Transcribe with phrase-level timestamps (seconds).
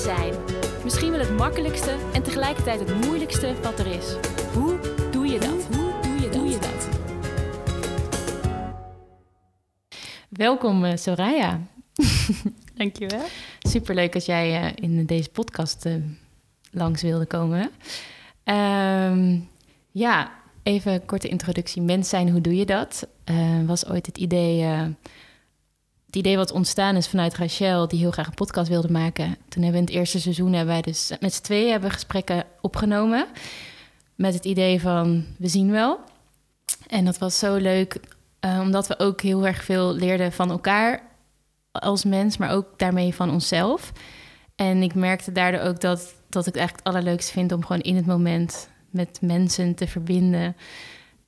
[0.00, 0.34] zijn.
[0.84, 4.16] Misschien wel het makkelijkste en tegelijkertijd het moeilijkste wat er is.
[4.52, 4.78] Hoe
[5.10, 5.66] doe je dat?
[5.76, 6.32] Hoe doe je dat?
[6.32, 6.88] Doe je dat?
[10.28, 11.60] Welkom uh, Soraya.
[12.74, 13.24] Dankjewel.
[13.58, 15.94] Superleuk dat jij uh, in deze podcast uh,
[16.70, 17.70] langs wilde komen.
[18.44, 19.48] Um,
[19.90, 20.32] ja,
[20.62, 21.82] even een korte introductie.
[21.82, 23.06] Mens zijn, hoe doe je dat?
[23.66, 24.64] was ooit het idee
[26.10, 29.36] het idee wat ontstaan is vanuit Rachel, die heel graag een podcast wilde maken.
[29.48, 32.44] Toen hebben we in het eerste seizoen hebben wij dus met z'n tweeën hebben gesprekken
[32.60, 33.26] opgenomen.
[34.14, 36.00] Met het idee van we zien wel.
[36.86, 38.00] En dat was zo leuk,
[38.44, 41.02] uh, omdat we ook heel erg veel leerden van elkaar
[41.72, 43.92] als mens, maar ook daarmee van onszelf.
[44.54, 47.96] En ik merkte daardoor ook dat, dat ik eigenlijk het allerleukste vind om gewoon in
[47.96, 50.56] het moment met mensen te verbinden.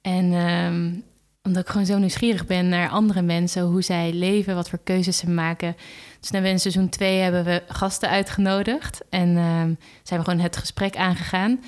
[0.00, 1.04] En um,
[1.42, 5.16] omdat ik gewoon zo nieuwsgierig ben naar andere mensen, hoe zij leven, wat voor keuzes
[5.16, 5.76] ze maken.
[6.20, 9.62] Dus we in seizoen 2 hebben we gasten uitgenodigd en uh,
[10.02, 11.60] zijn we gewoon het gesprek aangegaan.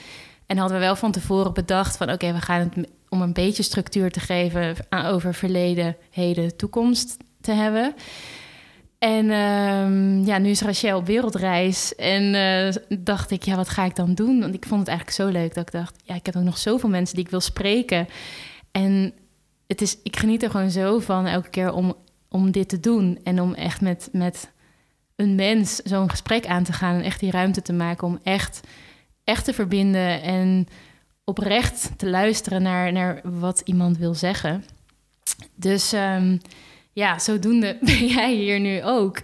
[0.47, 3.63] En hadden we wel van tevoren bedacht van oké, we gaan het om een beetje
[3.63, 7.95] structuur te geven over verleden, heden, toekomst te hebben.
[8.99, 11.95] En uh, ja, nu is Rachel op wereldreis.
[11.95, 14.41] En uh, dacht ik, ja, wat ga ik dan doen?
[14.41, 16.59] Want ik vond het eigenlijk zo leuk dat ik dacht, ja, ik heb ook nog
[16.59, 18.09] zoveel mensen die ik wil spreken.
[18.71, 19.15] En
[19.67, 21.95] het is, ik geniet er gewoon zo van elke keer om,
[22.29, 23.19] om dit te doen.
[23.25, 24.51] En om echt met, met
[25.17, 26.95] een mens zo'n gesprek aan te gaan.
[26.95, 28.61] En echt die ruimte te maken om echt,
[29.25, 30.23] echt te verbinden.
[30.23, 30.67] En
[31.25, 34.65] oprecht te luisteren naar, naar wat iemand wil zeggen.
[35.55, 36.41] Dus um,
[36.93, 39.21] ja, zodoende ben jij hier nu ook.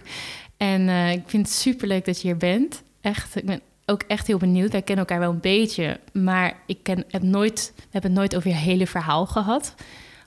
[0.57, 2.83] En uh, ik vind het superleuk dat je hier bent.
[3.01, 4.71] Echt, ik ben ook echt heel benieuwd.
[4.71, 8.35] Wij kennen elkaar wel een beetje, maar ik ken, heb nooit, we hebben het nooit
[8.35, 9.75] over je hele verhaal gehad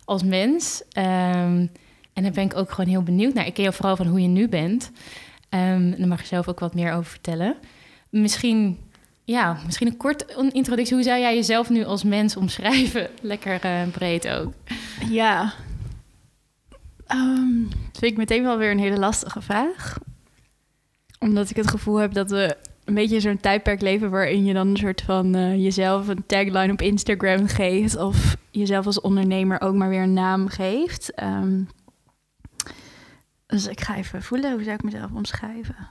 [0.05, 0.83] als mens.
[0.97, 1.71] Um,
[2.13, 3.47] en daar ben ik ook gewoon heel benieuwd naar.
[3.47, 4.91] Ik ken jou vooral van hoe je nu bent.
[5.51, 7.57] Um, daar mag je zelf ook wat meer over vertellen.
[8.09, 8.79] Misschien,
[9.25, 10.95] ja, misschien een kort introductie.
[10.95, 13.09] Hoe zou jij jezelf nu als mens omschrijven?
[13.21, 14.53] Lekker uh, breed ook.
[15.09, 15.55] Ja,
[17.07, 19.99] dat vind ik meteen wel weer een hele lastige vraag.
[21.19, 24.69] Omdat ik het gevoel heb dat we een beetje zo'n tijdperk leven waarin je dan
[24.69, 29.75] een soort van uh, jezelf een tagline op Instagram geeft of jezelf als ondernemer ook
[29.75, 31.23] maar weer een naam geeft.
[31.23, 31.69] Um,
[33.47, 35.89] dus ik ga even voelen hoe zou ik mezelf omschrijven.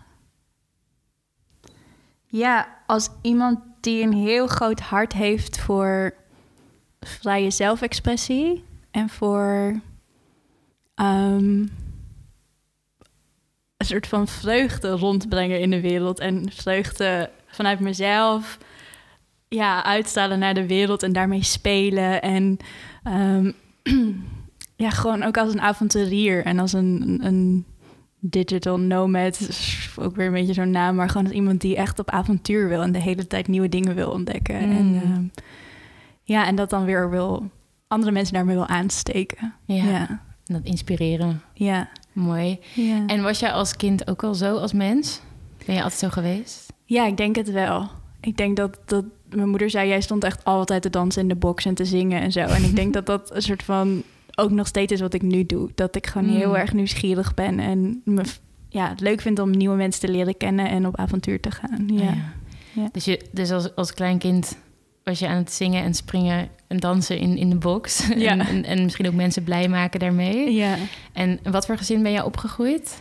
[2.25, 6.13] Ja, als iemand die een heel groot hart heeft voor
[6.99, 9.79] vrije zelfexpressie en voor
[10.95, 11.71] um,
[13.83, 16.19] een soort van vreugde rondbrengen in de wereld.
[16.19, 18.57] En vreugde vanuit mezelf
[19.47, 22.21] ja, uitstralen naar de wereld en daarmee spelen.
[22.21, 22.57] En
[23.03, 23.53] um,
[24.85, 27.65] ja, gewoon ook als een avonturier en als een, een
[28.19, 29.49] digital nomad.
[29.95, 32.81] Ook weer een beetje zo'n naam, maar gewoon als iemand die echt op avontuur wil
[32.81, 34.69] en de hele tijd nieuwe dingen wil ontdekken.
[34.69, 34.77] Mm.
[34.77, 35.31] En um,
[36.23, 37.49] ja, en dat dan weer wil
[37.87, 39.53] andere mensen daarmee wil aansteken.
[39.65, 39.83] Ja.
[39.83, 40.21] ja.
[40.43, 41.41] Dat inspireren.
[41.53, 41.89] Ja.
[42.13, 42.59] Mooi.
[42.73, 43.05] Ja.
[43.07, 45.21] En was jij als kind ook al zo als mens?
[45.65, 46.73] Ben je altijd zo geweest?
[46.85, 47.89] Ja, ik denk het wel.
[48.21, 51.35] Ik denk dat, dat mijn moeder zei, jij stond echt altijd te dansen in de
[51.35, 52.39] box en te zingen en zo.
[52.39, 54.03] En ik denk dat dat een soort van
[54.35, 55.69] ook nog steeds is wat ik nu doe.
[55.75, 58.21] Dat ik gewoon heel erg nieuwsgierig ben en me
[58.69, 61.87] ja, het leuk vind om nieuwe mensen te leren kennen en op avontuur te gaan.
[61.87, 62.03] Ja.
[62.03, 62.33] ja.
[62.71, 62.89] ja.
[62.91, 64.57] Dus, je, dus als, als klein kind
[65.03, 68.07] was je aan het zingen en springen en dansen in, in de box.
[68.15, 68.31] Ja.
[68.31, 70.53] En, en, en, misschien ook mensen blij maken daarmee.
[70.53, 70.75] Ja.
[71.13, 72.97] En wat voor gezin ben jij opgegroeid?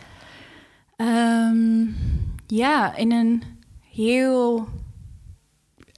[0.97, 1.95] Um,
[2.47, 3.43] ja, in een
[3.89, 4.67] heel...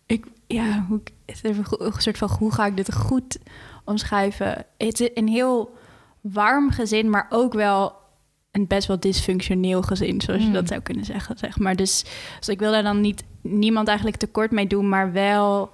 [0.06, 3.38] Ik, ja, hoe, een soort van hoe ga ik dit goed
[3.84, 4.66] omschrijven?
[4.78, 5.78] Het is een heel
[6.22, 7.94] warm gezin, maar ook wel
[8.52, 10.68] een best wel dysfunctioneel gezin, zoals je dat hmm.
[10.68, 11.38] zou kunnen zeggen.
[11.38, 11.76] Zeg maar.
[11.76, 12.06] Dus,
[12.40, 15.72] dus ik wil daar dan niet niemand eigenlijk tekort mee doen, maar wel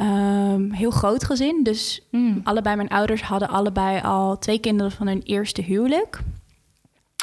[0.00, 1.62] Um, heel groot gezin.
[1.62, 2.40] Dus mm.
[2.44, 6.20] allebei mijn ouders hadden allebei al twee kinderen van hun eerste huwelijk.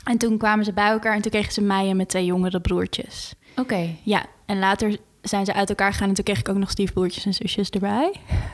[0.04, 2.60] En toen kwamen ze bij elkaar en toen kregen ze mij en mijn twee jongere
[2.60, 3.34] broertjes.
[3.56, 3.96] Oké.
[4.04, 7.26] Ja, en later zijn ze uit elkaar gegaan en toen kreeg ik ook nog stiefbroertjes
[7.26, 8.12] en zusjes erbij.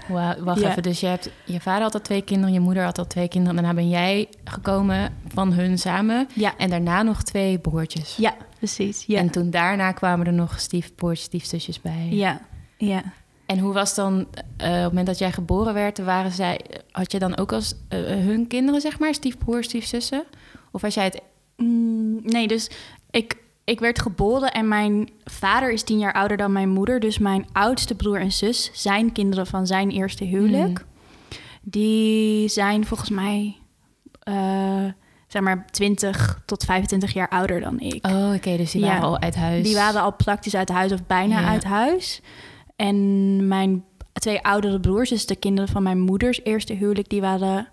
[0.07, 2.97] Wow, wacht even, dus je, hebt, je vader had al twee kinderen, je moeder had
[2.97, 3.55] al twee kinderen.
[3.55, 6.27] Daarna ben jij gekomen van hun samen.
[6.33, 6.57] Ja.
[6.57, 8.15] En daarna nog twee broertjes.
[8.15, 9.05] Ja, precies.
[9.05, 9.19] Ja.
[9.19, 12.07] En toen daarna kwamen er nog stiefbroertjes, stiefzusjes bij.
[12.11, 12.41] Ja,
[12.77, 13.03] ja.
[13.45, 14.27] En hoe was dan, uh, op
[14.59, 16.59] het moment dat jij geboren werd, waren zij,
[16.91, 20.23] had je dan ook als uh, hun kinderen, zeg maar, stiefbroers, stiefzussen?
[20.71, 21.21] Of was jij het...
[21.57, 22.69] Mm, nee, dus
[23.11, 26.99] ik, ik werd geboren en mijn vader is tien jaar ouder dan mijn moeder.
[26.99, 30.79] Dus mijn oudste broer en zus zijn kinderen van zijn eerste huwelijk.
[30.79, 30.85] Mm.
[31.61, 33.57] Die zijn volgens mij...
[34.29, 34.85] Uh,
[35.27, 38.05] zeg maar 20 tot 25 jaar ouder dan ik.
[38.07, 38.87] Oh, oké, dus die Ja.
[38.87, 39.63] waren al uit huis.
[39.63, 41.47] Die waren al praktisch uit huis of bijna Ja.
[41.47, 42.21] uit huis.
[42.75, 43.83] En mijn
[44.13, 47.67] twee oudere broers, dus de kinderen van mijn moeders eerste huwelijk, die waren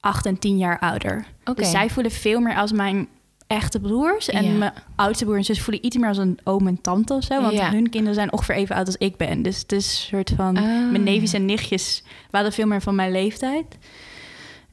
[0.00, 1.26] 8 en 10 jaar ouder.
[1.44, 1.60] Oké.
[1.60, 3.08] Dus zij voelen veel meer als mijn
[3.46, 4.28] echte broers.
[4.28, 4.52] En Ja.
[4.52, 7.40] mijn oudste broer en zus voelen iets meer als een oom en tante of zo.
[7.40, 7.70] Want Ja.
[7.70, 9.42] hun kinderen zijn ongeveer even oud als ik ben.
[9.42, 10.56] Dus het is een soort van...
[10.56, 10.62] Ah.
[10.90, 13.78] Mijn neefjes en nichtjes waren veel meer van mijn leeftijd.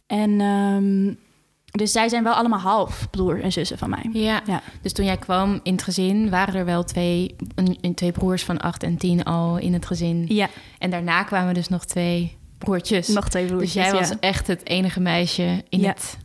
[0.08, 1.14] En ehm,
[1.78, 4.10] dus zij zijn wel allemaal half broer en zussen van mij.
[4.12, 4.42] Ja.
[4.46, 4.62] Ja.
[4.82, 7.36] dus toen jij kwam in het gezin, waren er wel twee,
[7.82, 10.26] een, twee broers van 8 en 10 al in het gezin.
[10.28, 10.50] Ja,
[10.80, 13.08] En daarna kwamen dus nog twee broertjes.
[13.08, 13.74] nog twee dus broertjes.
[13.84, 14.16] jij was ja.
[14.20, 15.88] echt het enige meisje in, Ja.
[15.90, 16.18] het,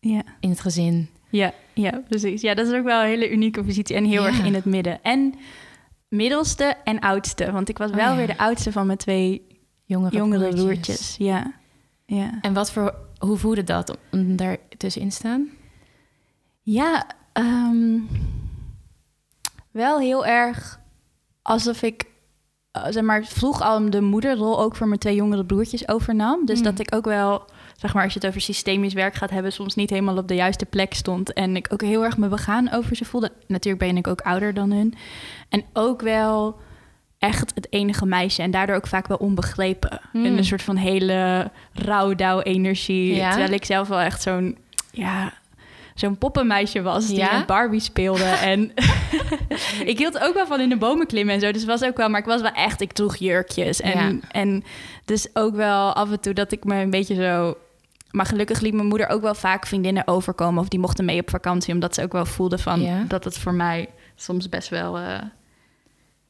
[0.00, 0.22] Ja.
[0.40, 1.08] in het gezin.
[1.28, 2.40] Ja, ja, precies.
[2.40, 5.02] Ja, dat is ook wel een hele unieke positie en heel erg in het midden.
[5.02, 5.34] En
[6.08, 9.46] middelste en oudste, want ik was Oh, wel weer de oudste van mijn twee
[9.84, 10.64] Jongere, jongere broertjes.
[10.64, 11.14] broertjes.
[11.18, 11.52] Ja,
[12.06, 12.38] ja.
[12.40, 15.48] En wat voor, hoe voelde dat om daar tussenin staan?
[16.62, 17.98] Ja, ehm,
[19.70, 20.80] wel heel erg
[21.42, 22.04] alsof ik,
[22.70, 26.46] eh, zeg maar, vroeg al de moederrol ook voor mijn twee jongere broertjes overnam.
[26.46, 26.64] Dus Mm.
[26.64, 27.44] dat ik ook wel,
[27.76, 30.34] zeg maar, als je het over systemisch werk gaat hebben, soms niet helemaal op de
[30.34, 31.32] juiste plek stond.
[31.32, 33.32] En ik ook heel erg me begaan over ze voelde.
[33.46, 34.94] Natuurlijk ben ik ook ouder dan hun.
[35.48, 36.56] En ook wel
[37.20, 40.00] echt het enige meisje en daardoor ook vaak wel onbegrepen.
[40.12, 40.24] Mm.
[40.24, 43.14] En een soort van hele rouwdouw-energie.
[43.14, 43.28] Ja?
[43.30, 44.58] Terwijl ik zelf wel echt zo'n,
[44.90, 45.32] ja,
[45.94, 47.36] zo'n poppenmeisje was die Ja?
[47.36, 48.24] met Barbie speelde.
[48.52, 48.72] en
[49.92, 51.52] ik hield ook wel van in de bomen klimmen en zo.
[51.52, 53.80] Dus was ook wel, maar ik was wel echt, ik droeg jurkjes.
[53.80, 54.28] En, Ja.
[54.30, 54.64] en
[55.04, 57.56] dus ook wel af en toe dat ik me een beetje zo...
[58.10, 60.62] Maar gelukkig liet mijn moeder ook wel vaak vriendinnen overkomen...
[60.62, 61.74] of die mochten mee op vakantie...
[61.74, 63.04] omdat ze ook wel voelde van Ja.
[63.08, 64.98] dat het voor mij soms best wel...
[64.98, 65.18] eh,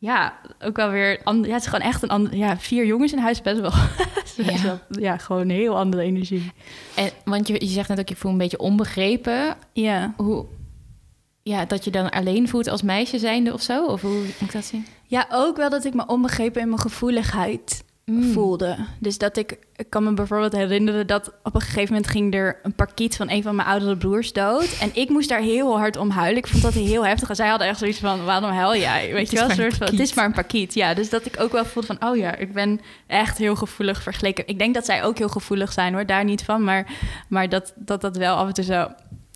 [0.03, 1.11] ja, ook wel weer...
[1.25, 2.37] Ja, het is gewoon echt een ander...
[2.37, 3.71] Ja, vier jongens in huis best wel...
[4.37, 4.63] best Ja.
[4.63, 6.53] wel- ja, gewoon een heel andere energie.
[6.97, 9.57] En, want je, je zegt net ook, je voelt een beetje onbegrepen.
[9.73, 10.15] Ja.
[10.17, 10.47] Hoe,
[11.43, 13.87] ja, dat je dan alleen voelt als meisje zijnde of zo?
[13.87, 14.87] Of hoe moet ik dat zien?
[15.07, 18.33] ja, ook wel dat ik me onbegrepen in mijn gevoeligheid Mm.
[18.33, 18.77] voelde.
[18.99, 22.59] Dus dat ik, ik kan me bijvoorbeeld herinneren dat op een gegeven moment ging er
[22.63, 24.79] een parkiet van een van mijn oudere broers dood.
[24.81, 26.39] En ik moest daar heel hard om huilen.
[26.39, 27.29] Ik vond dat heel heftig.
[27.29, 29.13] En zij hadden echt zoiets van, waarom huil jij?
[29.13, 30.75] Weet je wel, soort van, het is maar een parkiet.
[30.75, 34.03] Ja, dus dat ik ook wel voelde van, oh ja, ik ben echt heel gevoelig
[34.03, 34.47] vergeleken.
[34.47, 36.65] Ik denk dat zij ook heel gevoelig zijn hoor, daar niet van.
[36.65, 36.87] Maar,
[37.29, 38.89] maar dat, dat dat wel af en toe zo,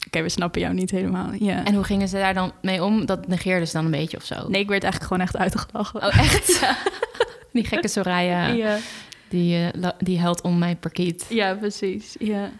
[0.06, 1.30] oké, we snappen jou niet helemaal.
[1.38, 1.64] Ja.
[1.64, 3.06] En hoe gingen ze daar dan mee om?
[3.06, 4.48] Dat negeerden ze dan een beetje of zo?
[4.48, 6.02] Nee, ik werd eigenlijk gewoon echt uitgelachen.
[6.02, 6.60] Oh, echt?
[7.58, 8.78] Die gekke Soraya, Ja,
[9.28, 11.26] die, eh, die helpt om mijn parkiet.
[11.28, 12.16] ja precies.
[12.18, 12.50] Ja.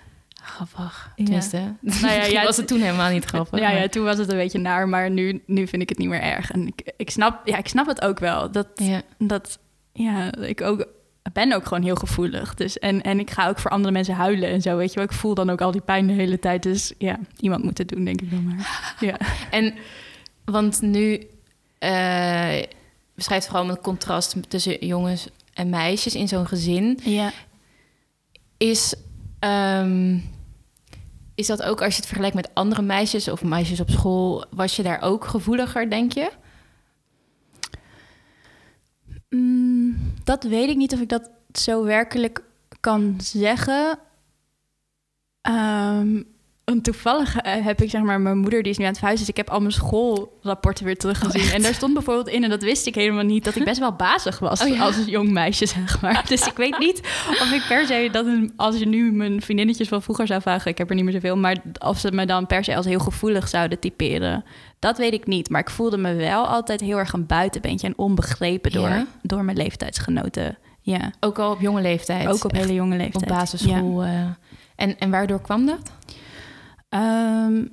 [0.42, 1.12] Grappig.
[1.16, 1.24] Ja.
[1.24, 3.60] Tenminste, Nou ja, ja, was het toen helemaal niet grappig.
[3.60, 6.08] Ja, ja, toen was het een beetje naar, maar nu, nu vind ik het niet
[6.08, 6.50] meer erg.
[6.50, 8.50] En ik, ik, snap, ja, ik snap het ook wel.
[8.50, 9.02] Dat, ja.
[9.18, 9.58] dat
[9.92, 10.86] ja, ik ook
[11.32, 12.54] ben ook gewoon heel gevoelig.
[12.54, 15.04] Dus, en, en ik ga ook voor andere mensen huilen en zo, weet je wel.
[15.04, 16.62] Ik voel dan ook al die pijn de hele tijd.
[16.62, 18.94] Dus ja, iemand moet het doen, denk ik dan maar.
[19.00, 19.16] Ja,
[19.50, 19.74] En,
[20.44, 21.26] want nu
[21.78, 22.62] eh
[23.14, 26.98] beschrijft vooral het contrast tussen jongens en meisjes in zo'n gezin.
[27.02, 27.32] ja.
[28.56, 28.94] Is,
[29.38, 30.18] ehm,
[31.34, 34.76] is dat ook als je het vergelijkt met andere meisjes of meisjes op school, was
[34.76, 36.30] je daar ook gevoeliger, denk je?
[39.28, 42.42] Mm, dat weet ik niet of ik dat zo werkelijk
[42.80, 43.98] kan zeggen.
[45.40, 46.22] Ehm,
[46.64, 49.26] een toevallig eh, heb ik zeg maar mijn moeder die is nu aan het verhuizen,
[49.26, 51.42] dus ik heb al mijn schoolrapporten weer teruggezien.
[51.42, 53.78] Oh, en daar stond bijvoorbeeld in en dat wist ik helemaal niet dat ik best
[53.78, 54.82] wel bazig was Oh, ja.
[54.84, 56.24] als jong meisje zeg maar.
[56.28, 60.02] Dus ik weet niet of ik per se dat als je nu mijn vriendinnetjes van
[60.02, 62.64] vroeger zou vragen, ik heb er niet meer zoveel, maar of ze me dan per
[62.64, 64.44] se als heel gevoelig zouden typeren,
[64.78, 65.50] dat weet ik niet.
[65.50, 69.06] Maar ik voelde me wel altijd heel erg een buitenbeentje en onbegrepen door, Ja?
[69.22, 70.58] door mijn leeftijdsgenoten.
[70.80, 72.28] Ja, Ook al op jonge leeftijd.
[72.28, 73.26] ook op Echt hele jonge op leeftijd.
[73.28, 74.02] basisschool.
[74.04, 74.10] eh.
[74.76, 75.90] en, en waardoor kwam dat?
[76.94, 77.64] Ehm,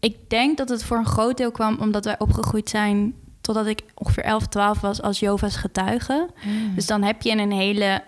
[0.00, 3.82] ik denk dat het voor een groot deel kwam omdat wij opgegroeid zijn totdat ik
[3.94, 6.30] ongeveer 11, 12 was als Jova's getuige.
[6.74, 8.02] Dus dan heb je een hele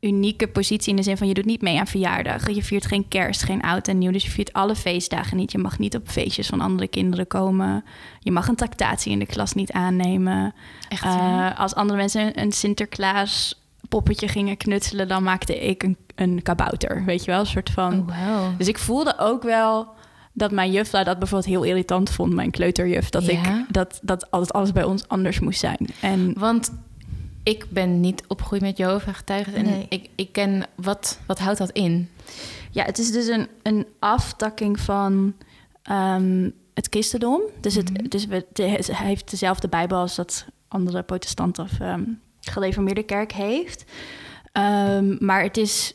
[0.00, 2.54] unieke positie in de zin van je doet niet mee aan verjaardagen.
[2.54, 4.12] Je viert geen kerst, geen oud en nieuw.
[4.12, 5.52] Dus je viert alle feestdagen niet.
[5.52, 7.84] Je mag niet op feestjes van andere kinderen komen.
[8.18, 10.54] Je mag een tractatie in de klas niet aannemen.
[10.88, 11.04] Echt?
[11.04, 17.04] Eh, als andere mensen een Sinterklaas poppetje gingen knutselen, dan maakte ik een, een kabouter.
[17.04, 17.92] Weet je wel, een soort van.
[18.08, 18.58] oh, wow.
[18.58, 19.88] Dus ik voelde ook wel
[20.32, 23.10] dat mijn juffrouw dat bijvoorbeeld heel irritant vond, mijn kleuterjuf.
[23.10, 23.32] Dat, Ja?
[23.58, 25.78] ik, dat, dat altijd alles bij ons anders moest zijn.
[26.00, 26.72] En Want
[27.42, 29.54] ik ben niet opgegroeid met Jehovah getuigen.
[29.54, 29.86] En Nee.
[29.88, 30.62] ik, ik ken...
[30.74, 32.08] Wat, wat houdt dat in?
[32.70, 35.34] ja, het is dus een, een aftakking van
[35.82, 37.40] ehm, het christendom.
[37.60, 38.08] Dus, het, Mhm.
[38.08, 42.02] dus we, de- heeft dezelfde Bijbel als dat andere protestanten of ehm
[42.50, 43.84] gereformeerde kerk heeft.
[44.52, 45.94] Ehm, maar het is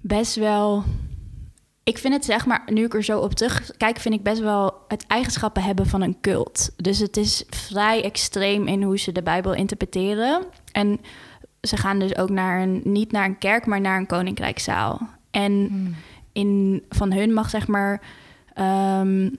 [0.00, 0.84] best wel
[1.84, 4.74] ik vind het zeg maar, nu ik er zo op terugkijk, vind ik best wel
[4.88, 6.70] het eigenschappen hebben van een cult.
[6.76, 10.42] Dus het is vrij extreem in hoe ze de Bijbel interpreteren.
[10.72, 11.00] En
[11.60, 15.08] ze gaan dus ook naar een, niet naar een kerk, maar naar een koninkrijkzaal.
[15.30, 15.94] En Hmm.
[16.32, 18.02] in, van hun mag zeg maar.
[18.54, 19.30] ehm,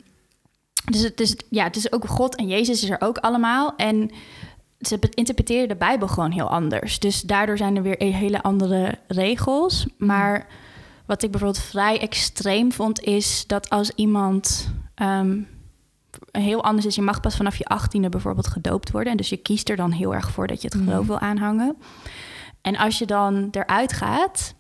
[0.92, 3.76] dus het is, ja, het is ook God en Jezus is er ook allemaal.
[3.76, 4.12] En
[4.88, 7.00] ze interpreteren de Bijbel gewoon heel anders.
[7.00, 9.88] Dus daardoor zijn er weer e- hele andere regels.
[9.98, 10.48] Maar
[11.06, 15.40] wat ik bijvoorbeeld vrij extreem vond, is dat als iemand ehm,
[16.32, 19.12] heel anders is, je mag pas vanaf je achttiende bijvoorbeeld gedoopt worden.
[19.12, 21.08] En dus je kiest er dan heel erg voor dat je het geloof Mhm.
[21.08, 21.76] wil aanhangen.
[22.62, 24.54] En als je dan eruit gaat,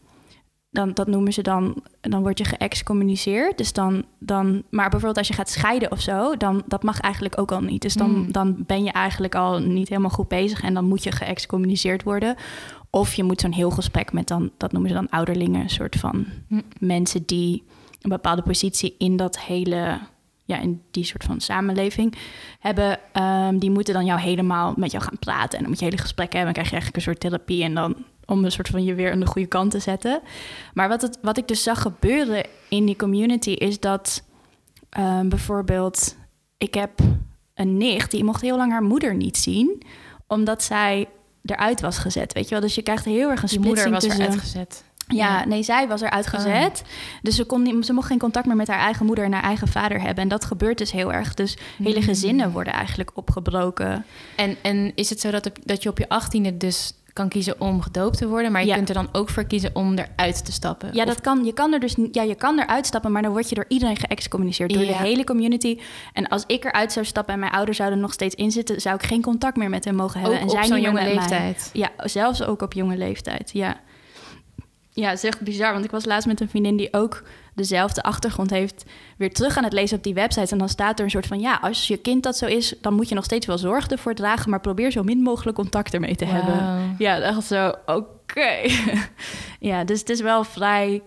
[0.73, 3.57] dan dat noemen ze dan, dan word je geëxcommuniceerd.
[3.57, 7.39] Dus dan, dan, maar bijvoorbeeld als je gaat scheiden of zo, dan dat mag eigenlijk
[7.39, 7.81] ook al niet.
[7.81, 8.31] Dus dan, Mm.
[8.31, 12.35] dan ben je eigenlijk al niet helemaal goed bezig en dan moet je geëxcommuniceerd worden.
[12.89, 15.95] Of je moet zo'n heel gesprek met dan, dat noemen ze dan ouderlingen, een soort
[15.95, 16.61] van Hm.
[16.79, 17.63] mensen die
[18.01, 19.99] een bepaalde positie in dat hele,
[20.45, 22.15] ja, in die soort van samenleving
[22.59, 22.99] hebben.
[23.11, 25.97] ehm, die moeten dan jou helemaal met jou gaan praten en dan moet je hele
[25.97, 26.53] gesprekken hebben.
[26.55, 29.11] Dan krijg je eigenlijk een soort therapie en dan om een soort van je weer
[29.11, 30.21] aan de goede kant te zetten.
[30.73, 34.23] Maar wat, het, wat ik dus zag gebeuren in die community is dat
[34.89, 36.15] ehm, bijvoorbeeld
[36.57, 36.91] ik heb
[37.53, 39.83] een nicht die mocht heel lang haar moeder niet zien,
[40.27, 41.07] omdat zij
[41.45, 42.59] eruit was gezet, weet je wel.
[42.59, 44.21] Dus je krijgt heel erg een Je moeder was tussen...
[44.21, 44.83] eruit gezet.
[45.07, 46.83] Ja, nee, zij was eruit gezet.
[47.21, 49.43] Dus ze, kon niet, ze mocht geen contact meer met haar eigen moeder en haar
[49.43, 50.23] eigen vader hebben.
[50.23, 51.33] En dat gebeurt dus heel erg.
[51.33, 52.03] Dus hele Mm.
[52.03, 54.05] gezinnen worden eigenlijk opgebroken.
[54.35, 57.81] En, en is het zo dat, dat je op je achttiende dus kan kiezen om
[57.81, 58.75] gedoopt te worden, maar je Ja.
[58.75, 60.89] kunt er dan ook voor kiezen om eruit te stappen?
[60.93, 63.31] Ja, Of- dat kan, je kan er dus ja, je kan eruit stappen, maar dan
[63.31, 64.73] word je door iedereen geëxcommuniceerd.
[64.73, 65.79] Door de hele community.
[66.13, 69.03] En als ik eruit zou stappen en mijn ouders zouden nog steeds inzitten, zou ik
[69.03, 70.37] geen contact meer met hen mogen hebben.
[70.37, 71.13] ook en op zij zo'n jonge mij.
[71.13, 71.69] leeftijd.
[71.73, 73.79] Ja, zelfs ook op jonge leeftijd, ja.
[74.93, 77.23] Ja, het is echt bizar, want ik was laatst met een vriendin die ook
[77.55, 78.85] dezelfde achtergrond heeft,
[79.17, 80.51] weer terug aan het lezen op die website.
[80.51, 82.93] En dan staat er een soort van, ja, als je kind dat zo is, dan
[82.93, 86.15] moet je nog steeds wel zorg ervoor dragen, maar probeer zo min mogelijk contact ermee
[86.15, 86.95] te hebben.
[86.97, 88.61] Ja, echt zo, oké.
[89.69, 91.01] ja, dus het is wel vrij...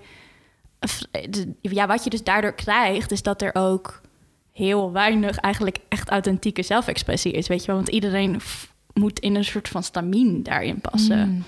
[1.61, 4.01] Ja, wat je dus daardoor krijgt, is dat er ook
[4.53, 7.77] heel weinig eigenlijk echt authentieke zelfexpressie is, weet je wel.
[7.77, 8.41] Want iedereen
[8.93, 11.29] moet in een soort van stamien daarin passen.
[11.29, 11.45] Mm.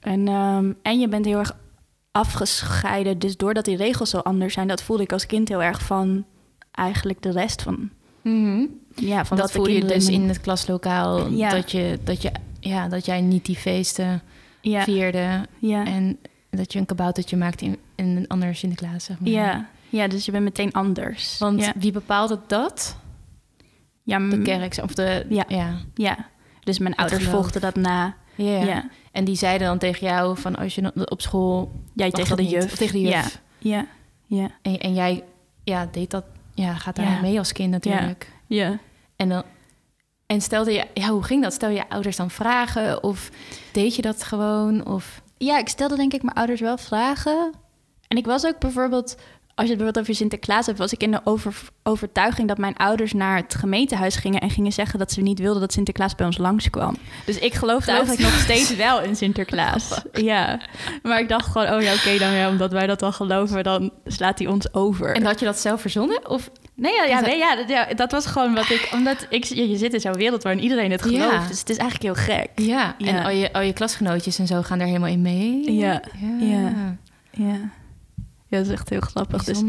[0.00, 1.56] En, ehm, en je bent heel erg
[2.12, 3.18] afgescheiden.
[3.18, 6.24] Dus doordat die regels zo anders zijn, dat voelde ik als kind heel erg van
[6.70, 7.90] eigenlijk de rest van...
[8.22, 8.64] Mhm.
[8.94, 11.50] Ja, van dat voel je dus in het klaslokaal, Ja.
[11.50, 14.22] dat, je, dat, je, ja, dat jij niet die feesten
[14.60, 16.18] ja, vierde ja, en
[16.50, 19.30] dat je een kaboutertje maakt in, in een ander Sinterklaas, zeg maar.
[19.30, 21.38] ja, ja, dus je bent meteen anders.
[21.38, 22.96] Want wie bepaalt het dat?
[24.02, 25.26] ja, De kerk of de...
[25.28, 25.44] Ja.
[25.94, 26.28] ja.
[26.60, 28.16] Dus mijn ouders volgden dat na.
[28.44, 28.88] Ja.
[29.12, 32.64] En die zeiden dan tegen jou van als je op school mag tegen de juf.
[32.64, 33.40] Of tegen de juf.
[33.58, 33.86] Ja, ja,
[34.26, 35.24] ja, En, en jij
[35.64, 37.20] ja, deed dat, ja, gaat daar Ja.
[37.20, 38.32] mee als kind natuurlijk.
[38.46, 38.78] ja.
[39.16, 39.42] En, dan,
[40.26, 41.52] en stelde je, ja, hoe ging dat?
[41.52, 43.30] Stel je ouders dan vragen of
[43.72, 44.86] deed je dat gewoon?
[44.86, 47.52] Of, Ja, ik stelde denk ik mijn ouders wel vragen.
[48.08, 49.16] En ik was ook bijvoorbeeld,
[49.60, 52.76] als je het bijvoorbeeld over Sinterklaas hebt, was ik in de over, overtuiging dat mijn
[52.76, 56.26] ouders naar het gemeentehuis gingen en gingen zeggen dat ze niet wilden dat Sinterklaas bij
[56.26, 56.96] ons langskwam.
[57.26, 59.88] Dus ik geloofde Geloof- eigenlijk nog steeds wel in Sinterklaas.
[60.12, 60.60] Ja,
[61.02, 63.90] maar ik dacht gewoon, oh ja, oké, dan ja, omdat wij dat dan geloven, dan
[64.06, 65.14] slaat hij ons over.
[65.14, 66.28] en had je dat zelf verzonnen?
[66.28, 67.38] Of, Nee, ja, ja, Dat- nee,
[67.68, 68.88] ja, dat, was gewoon wat ik...
[68.92, 71.32] Omdat ik, je, je zit in zo'n wereld waarin iedereen het gelooft.
[71.32, 71.46] Ja.
[71.48, 72.48] Dus het is eigenlijk heel gek.
[72.54, 73.06] ja, Ja.
[73.06, 75.72] en al je, al je klasgenootjes en zo gaan daar helemaal in mee?
[75.72, 76.02] Ja,
[76.40, 76.72] ja.
[77.30, 77.58] ja.
[78.50, 78.56] Ja.
[78.58, 79.44] Dat is echt heel grappig.
[79.44, 79.62] Dus,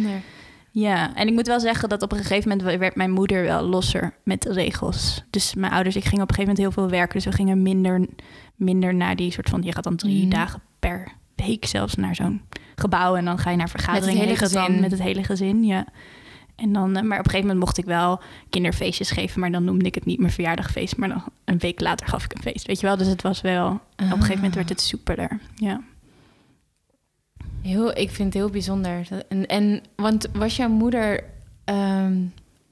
[0.71, 3.63] ja, en ik moet wel zeggen dat op een gegeven moment werd mijn moeder wel
[3.63, 5.23] losser met de regels.
[5.29, 7.15] Dus mijn ouders, ik ging op een gegeven moment heel veel werken.
[7.15, 8.07] Dus we gingen minder,
[8.55, 9.61] minder naar die soort van...
[9.61, 10.29] Je gaat dan drie Mhm.
[10.29, 12.41] dagen per week zelfs naar zo'n
[12.75, 13.15] gebouw.
[13.15, 14.17] En dan ga je naar vergaderingen.
[14.17, 14.81] hele heet dat dan, gezin.
[14.81, 15.85] met het hele gezin, ja.
[16.55, 19.39] En dan, eh, maar op een gegeven moment mocht ik wel kinderfeestjes geven.
[19.39, 20.97] Maar dan noemde ik het niet mijn verjaardagfeest.
[20.97, 22.67] Maar dan een week later gaf ik een feest.
[22.67, 22.97] Weet je wel?
[22.97, 23.67] Dus het was wel...
[23.69, 25.39] Op een gegeven moment werd het soepeler.
[25.55, 25.81] Ja.
[27.61, 29.07] Heel, ik vind het heel bijzonder.
[29.29, 31.23] En, en, want was jouw moeder,
[31.63, 32.23] ehm,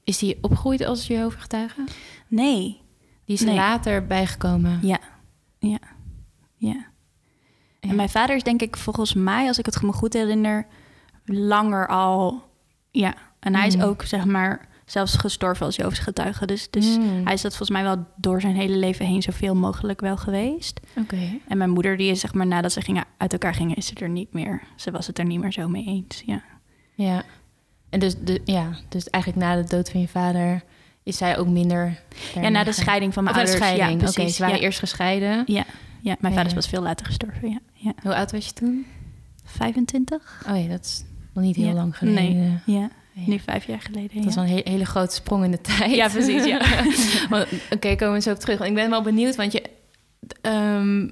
[0.04, 1.84] is die opgegroeid als Jehovah-getuige?
[2.28, 2.80] Nee.
[3.24, 3.56] Die is er Nee.
[3.56, 4.78] later bijgekomen.
[4.82, 4.98] Ja.
[5.58, 5.78] Ja.
[6.56, 6.86] Ja.
[7.80, 10.66] En mijn vader is denk ik volgens mij, als ik het me goed herinner,
[11.24, 12.42] langer al...
[12.90, 13.14] Ja.
[13.40, 13.82] En hij is Mm.
[13.82, 16.46] ook, zeg maar, zelfs gestorven als Jehovens getuige.
[16.46, 17.20] Dus, dus Mm.
[17.24, 20.80] hij is dat volgens mij wel door zijn hele leven heen zoveel mogelijk wel geweest.
[20.96, 21.38] Oké.
[21.48, 23.94] En mijn moeder, die is zeg maar nadat ze gingen, uit elkaar gingen, is ze
[23.94, 24.62] er niet meer.
[24.76, 26.22] Ze was het er niet meer zo mee eens.
[26.26, 26.42] Ja.
[26.94, 27.22] Ja.
[27.90, 30.62] En dus, de, ja, dus eigenlijk na de dood van je vader
[31.02, 31.98] is zij ook minder...
[32.34, 33.64] Ja, na de scheiding van mijn de ouders.
[33.64, 34.00] scheiding.
[34.00, 34.36] Ja, Oké, precies.
[34.36, 34.62] ze waren ja.
[34.62, 35.42] eerst gescheiden.
[35.46, 35.64] Ja,
[36.00, 37.50] ja, mijn vader is pas veel later gestorven.
[37.50, 37.58] Ja.
[37.72, 37.92] Ja.
[38.02, 38.86] Hoe oud was je toen?
[39.44, 40.42] 25?
[40.48, 41.04] Oh ja, dat is
[41.34, 41.72] nog niet heel Ja.
[41.72, 42.62] lang geleden.
[42.66, 42.76] Nee.
[42.78, 42.90] Ja,
[43.24, 43.30] Ja.
[43.30, 44.22] nu vijf jaar geleden.
[44.22, 44.40] Dat ja.
[44.40, 45.94] wel een he- hele grote sprong in de tijd.
[45.94, 46.60] Ja, precies, ja.
[47.74, 48.58] Oké, komen we zo op terug.
[48.58, 49.62] Want ik ben wel benieuwd, want je...
[50.40, 51.08] ehm,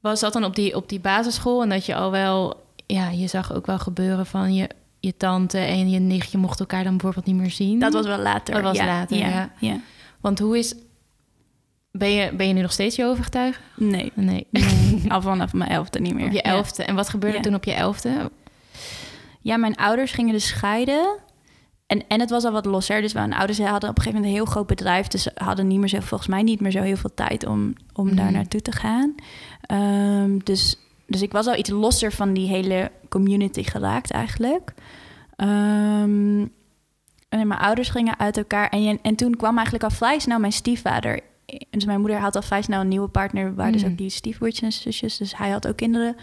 [0.00, 1.62] was dat dan op die, op die basisschool?
[1.62, 2.62] En dat je al wel...
[2.86, 4.68] Ja, je zag ook wel gebeuren van je,
[5.00, 7.78] je tante en je nichtje mochten elkaar dan bijvoorbeeld niet meer zien.
[7.78, 8.54] Dat was wel later.
[8.54, 8.86] Dat was ja.
[8.86, 9.52] later, ja.
[9.60, 9.80] ja.
[10.20, 10.74] Want hoe is...
[11.90, 13.60] Ben je, ben je nu nog steeds je overgetuigd?
[13.76, 14.12] Nee.
[14.14, 14.46] Nee.
[14.50, 15.02] nee.
[15.08, 16.26] Al vanaf mijn elfde niet meer.
[16.26, 16.84] Op je elfde.
[16.84, 18.30] En wat gebeurde toen op je elfde?
[19.44, 21.18] Ja, mijn ouders gingen dus scheiden.
[21.86, 23.00] En, en het was al wat losser.
[23.00, 25.06] Dus mijn ouders hadden op een gegeven moment een heel groot bedrijf.
[25.08, 27.72] Dus ze hadden niet meer zo, volgens mij niet meer zo heel veel tijd om,
[27.92, 28.16] om Mhm.
[28.16, 29.14] daar naartoe te gaan.
[29.60, 34.74] Ehm, dus, dus ik was al iets losser van die hele community geraakt eigenlijk.
[35.36, 36.40] Ehm,
[37.28, 38.68] en mijn ouders gingen uit elkaar.
[38.68, 41.20] En, en toen kwam eigenlijk al vrij snel mijn stiefvader.
[41.70, 43.54] Dus mijn moeder had al vrij snel een nieuwe partner...
[43.54, 43.90] waar dus Mhm.
[43.90, 45.16] ook die stiefbroertjes en zusjes.
[45.16, 46.16] Dus hij had ook kinderen.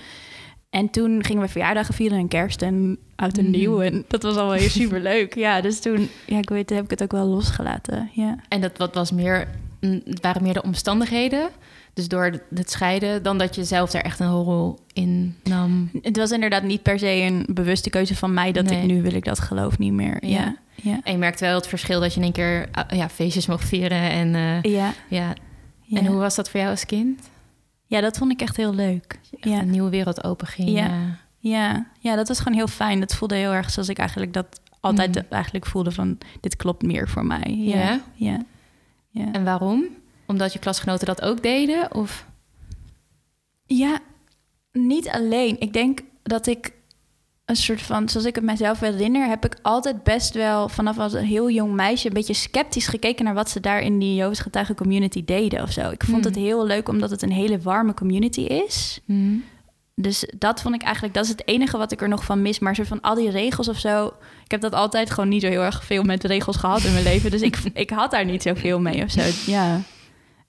[0.72, 3.51] En toen gingen we verjaardagen vieren en kerst en oud en Mhm.
[3.58, 3.82] nieuw.
[3.82, 5.36] En dat was allemaal super leuk.
[5.36, 8.10] Ja, dus toen, ja, ik weet, heb ik het ook wel losgelaten.
[8.13, 8.36] Ja.
[8.50, 9.48] En dat wat was meer,
[9.82, 11.50] mm, het waren meer de omstandigheden.
[11.94, 15.90] Dus door het scheiden, dan dat je zelf daar echt een rol in nam.
[16.01, 18.80] Het was inderdaad niet per se een bewuste keuze van mij dat Nee.
[18.82, 20.25] ik nu wil ik dat geloof niet meer.
[20.25, 20.30] Ja.
[20.40, 23.10] Ja, ja, En je merkt wel het verschil dat je in één keer ah, ja,
[23.10, 24.10] feestjes mocht vieren.
[24.10, 24.94] En, eh, ja.
[25.08, 25.34] ja.
[25.94, 27.30] en hoe was dat voor jou als kind?
[27.91, 29.19] Ja, dat vond ik echt heel leuk.
[29.31, 29.60] Echt Ja.
[29.60, 30.69] een nieuwe wereld open ging.
[30.69, 31.19] Ja.
[31.38, 31.86] Ja.
[32.00, 33.00] ja, dat was gewoon heel fijn.
[33.00, 35.21] Dat voelde heel erg zoals ik eigenlijk dat altijd Mm.
[35.29, 37.55] eigenlijk voelde van dit klopt meer voor mij.
[37.57, 38.01] Ja, Ja?
[38.13, 38.43] ja.
[39.10, 39.31] ja.
[39.31, 39.86] En waarom?
[40.25, 41.95] Omdat je klasgenoten dat ook deden?
[41.95, 42.25] Of?
[43.65, 44.00] Ja,
[44.71, 45.60] niet alleen.
[45.60, 46.74] Ik denk dat ik
[47.51, 51.13] een soort van, zoals ik het mijzelf herinner, heb ik altijd best wel vanaf als
[51.13, 54.39] een heel jong meisje een beetje sceptisch gekeken naar wat ze daar in die Jehovah's
[54.39, 55.89] getuigen community deden of zo.
[55.89, 56.34] Ik vond Hmm.
[56.34, 59.00] het heel leuk omdat het een hele warme community is.
[59.96, 62.60] Dus dat vond ik eigenlijk, dat is het enige wat ik er nog van mis.
[62.60, 64.05] Maar zo van al die regels of zo.
[64.44, 67.03] Ik heb dat altijd gewoon niet zo heel erg veel met regels gehad in mijn
[67.03, 67.31] leven.
[67.31, 69.22] Dus ik, ik had daar niet zoveel mee of zo.
[69.51, 69.81] Ja.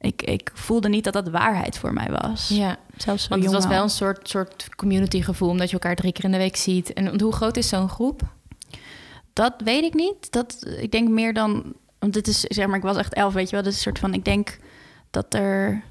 [0.03, 2.49] Ik, ik voelde niet dat dat waarheid voor mij was.
[2.49, 5.97] Ja, Zelfs zo want het was wel een soort, soort community gevoel, omdat je elkaar
[5.97, 6.93] drie keer in de week ziet.
[6.93, 8.23] En hoe groot is zo'n groep?
[9.33, 10.33] Dat weet ik niet.
[10.33, 11.75] Dat, ik denk meer dan...
[11.99, 13.65] Want dit is, zeg maar, ik was echt elf, weet je wel.
[13.65, 14.59] Dus een soort van, ik denk
[15.11, 15.83] dat er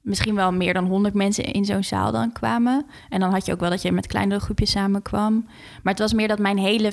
[0.00, 2.86] misschien wel meer dan honderd mensen in zo'n zaal dan kwamen.
[3.08, 5.44] En dan had je ook wel dat je met kleinere groepjes samenkwam.
[5.82, 6.90] Maar het was meer dat mijn hele,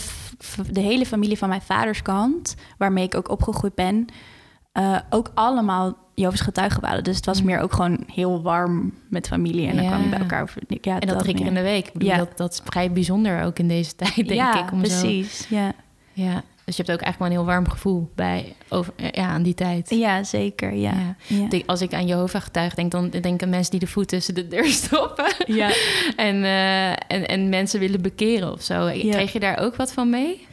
[0.72, 4.06] de hele familie van mijn vaders kant, waarmee ik ook opgegroeid ben,
[4.72, 7.04] eh, ook allemaal Jehovah's getuigen waren.
[7.04, 7.46] Dus het was Mm.
[7.46, 9.68] meer ook gewoon heel warm met familie.
[9.68, 9.90] En dan Ja.
[9.90, 10.42] kwam je bij elkaar.
[10.42, 11.88] Over, ja, En dat drie keer in de week.
[11.88, 12.18] Ik bedoel, Ja.
[12.18, 14.72] dat, dat is vrij bijzonder ook in deze tijd, denk ja, ik.
[14.72, 15.46] Om Zo, precies.
[15.50, 15.74] Ja.
[16.14, 16.44] ja.
[16.66, 19.54] Dus je hebt ook eigenlijk wel een heel warm gevoel bij, over, ja, aan die
[19.54, 19.90] tijd.
[19.90, 20.74] ja, zeker.
[20.74, 21.16] Ja.
[21.66, 24.66] Als ik aan Jehovah getuig denk, dan denken mensen die de voet tussen de deur
[24.84, 25.34] stoppen.
[25.46, 25.70] Ja.
[26.16, 28.86] en, eh, en, en mensen willen bekeren of zo.
[28.88, 30.48] Kreeg je daar ook wat van mee?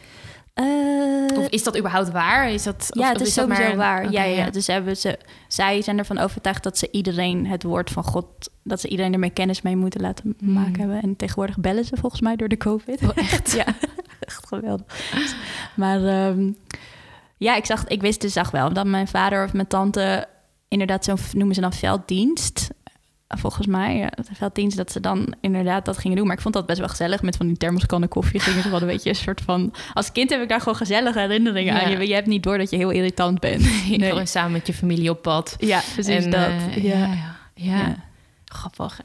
[0.54, 2.50] Eh, Of is dat überhaupt waar?
[2.50, 4.02] Is dat, ja, of het is dat sowieso maar een- waar.
[4.04, 4.50] Oké, ja, ja.
[4.50, 8.26] Dus hebben ze, zij zijn ervan overtuigd dat ze iedereen het woord van God,
[8.62, 10.52] dat ze iedereen ermee kennis mee moeten laten Hmm.
[10.52, 11.02] maken hebben.
[11.02, 13.02] En tegenwoordig bellen ze volgens mij door de COVID.
[13.02, 13.52] Oh, echt?
[13.60, 13.64] ja,
[14.20, 14.86] echt geweldig.
[15.76, 16.50] Maar ehm,
[17.36, 20.26] ja, ik, zag, ik wist dus zag wel dat mijn vader of mijn tante
[20.68, 22.68] inderdaad zo'n noemen ze dan velddienst.
[23.38, 26.26] Volgens mij, velddienst, dat ze dan inderdaad dat gingen doen.
[26.26, 27.22] Maar ik vond dat best wel gezellig.
[27.22, 29.72] Met van die thermoskannen koffie gingen ze wel een beetje een soort van...
[29.92, 31.82] Als kind heb ik daar gewoon gezellige herinneringen Ja.
[31.82, 31.90] aan.
[31.90, 33.60] Je, je hebt niet door dat je heel irritant bent.
[33.88, 34.08] Nee.
[34.08, 35.56] Gewoon samen met je familie op pad.
[35.58, 36.48] Ja, precies En, dat.
[36.48, 36.96] eh, ja.
[36.98, 37.76] ja, ja, ja.
[37.76, 37.96] Ja.
[38.44, 39.00] Grappig.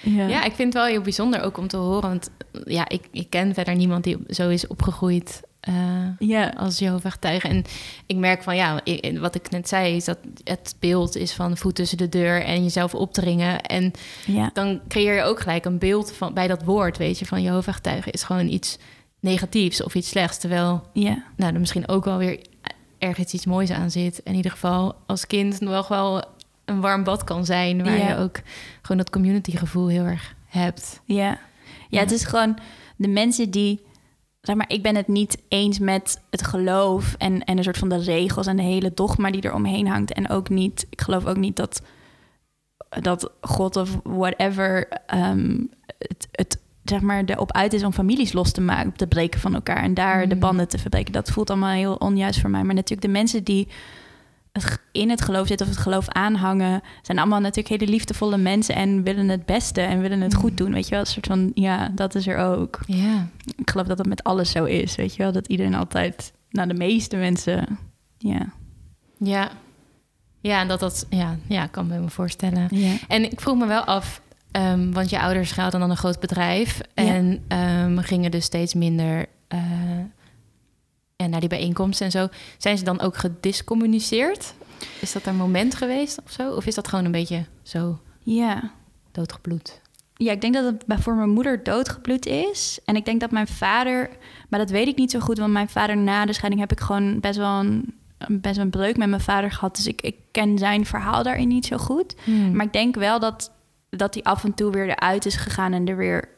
[0.00, 0.26] Ja.
[0.26, 2.08] Ja, ik vind het wel heel bijzonder ook om te horen.
[2.08, 2.30] Want
[2.64, 5.74] ja, ik, ik ken verder niemand die zo is opgegroeid eh,
[6.18, 6.52] ja.
[6.56, 7.48] als Jehovah getuige.
[7.48, 7.64] En
[8.06, 8.80] ik merk van ja,
[9.20, 12.62] wat ik net zei, is dat het beeld is van voet tussen de deur en
[12.62, 13.60] jezelf opdringen.
[13.60, 13.92] En
[14.26, 14.50] ja.
[14.52, 17.74] dan creëer je ook gelijk een beeld van bij dat woord, weet je, van Jehovah
[17.74, 18.78] getuige is gewoon iets
[19.20, 20.38] negatiefs of iets slechts.
[20.38, 21.24] Terwijl ja.
[21.36, 22.40] nou, er misschien ook wel weer
[22.98, 24.20] ergens iets moois aan zit.
[24.24, 26.24] In ieder geval als kind nog wel
[26.64, 28.08] een warm bad kan zijn, waar Ja.
[28.08, 28.40] je ook
[28.82, 31.00] gewoon dat community gevoel heel erg hebt.
[31.04, 31.16] Ja.
[31.16, 31.38] Ja.
[31.88, 32.58] ja, het is gewoon
[32.96, 33.80] de mensen die...
[34.44, 37.88] Zeg maar, ik ben het niet eens met het geloof en, en een soort van
[37.88, 40.12] de regels en de hele dogma die er omheen hangt.
[40.12, 41.82] En ook niet, ik geloof ook niet dat,
[42.88, 45.60] dat God of whatever ehm,
[45.98, 49.54] het, het zeg maar erop uit is om families los te maken, te breken van
[49.54, 50.40] elkaar en daar de Mm.
[50.40, 51.12] banden te verbreken.
[51.12, 52.62] Dat voelt allemaal heel onjuist voor mij.
[52.62, 53.68] Maar natuurlijk de mensen die
[54.92, 59.02] in het geloof zitten of het geloof aanhangen, zijn allemaal natuurlijk hele liefdevolle mensen en
[59.02, 60.40] willen het beste en willen het Mm.
[60.40, 60.72] goed doen.
[60.72, 62.78] Weet je wel, een soort van, ja, dat is er ook.
[62.86, 66.32] Ja, Ik geloof dat dat met alles zo is, weet je wel, dat iedereen altijd,
[66.50, 67.78] nou, de meeste mensen,
[68.18, 68.52] ja.
[69.18, 69.50] ja.
[70.40, 72.68] Ja, en dat dat, ja, ja, kan me me voorstellen.
[72.70, 72.92] Ja.
[73.08, 74.22] En ik vroeg me wel af,
[74.54, 79.26] Ehm, want je ouders hadden dan een groot bedrijf en ehm, gingen dus steeds minder
[79.48, 80.12] uh, en
[81.30, 82.28] naar die bijeenkomsten en zo.
[82.58, 84.54] Zijn ze dan ook gediscommuniceerd?
[85.00, 86.50] Is dat een moment geweest of zo?
[86.50, 88.70] Of is dat gewoon een beetje zo ja.
[89.12, 89.82] doodgebloed?
[90.16, 92.78] Ja, ik denk dat het voor mijn moeder doodgebloed is.
[92.84, 94.10] En ik denk dat mijn vader...
[94.48, 96.60] Maar dat weet ik niet zo goed, want mijn vader na de scheiding...
[96.60, 97.94] heb ik gewoon best wel een,
[98.28, 99.76] best wel een breuk met mijn vader gehad.
[99.76, 102.14] Dus ik, ik ken zijn verhaal daarin niet zo goed.
[102.24, 102.56] Hmm.
[102.56, 103.52] Maar ik denk wel dat,
[103.90, 105.72] dat hij af en toe weer eruit is gegaan...
[105.72, 106.28] en er weer,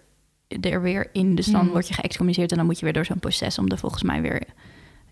[0.60, 1.34] er weer in.
[1.34, 1.70] Dus dan Hmm.
[1.70, 2.50] word je geëxcommuniceerd...
[2.50, 3.58] en dan moet je weer door zo'n proces...
[3.58, 4.42] om er volgens mij weer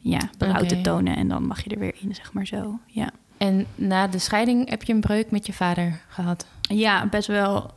[0.05, 0.83] ja, berouw te Oké.
[0.83, 1.17] tonen.
[1.17, 2.79] En dan mag je er weer in, zeg maar zo.
[2.87, 6.47] Ja, En na de scheiding heb je een breuk met je vader gehad?
[6.61, 7.71] ja best wel...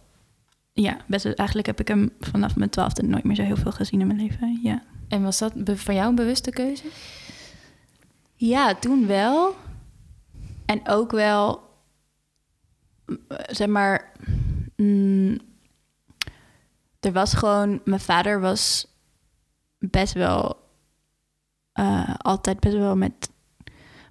[0.74, 3.72] Ja, best wel, eigenlijk heb ik hem vanaf mijn twaalfde nooit meer zo heel veel
[3.72, 4.60] gezien in mijn leven.
[4.64, 4.84] Ja.
[5.08, 6.84] En was dat van jou een bewuste keuze?
[8.36, 9.56] Ja, toen wel.
[10.66, 11.62] En ook wel,
[13.06, 14.12] mm, zeg maar,
[14.76, 15.38] mm,
[17.00, 18.88] er was gewoon, mijn vader was
[19.80, 20.66] best wel,
[21.78, 23.32] eh, altijd best wel met,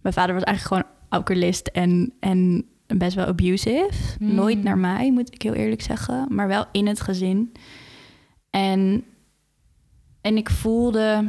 [0.02, 4.16] mijn vader was eigenlijk gewoon alcoholist en, en best wel abusive.
[4.18, 4.34] Hmm.
[4.34, 7.52] Nooit naar mij, moet ik heel eerlijk zeggen, maar wel in het gezin.
[8.50, 9.04] En,
[10.20, 11.28] en ik voelde,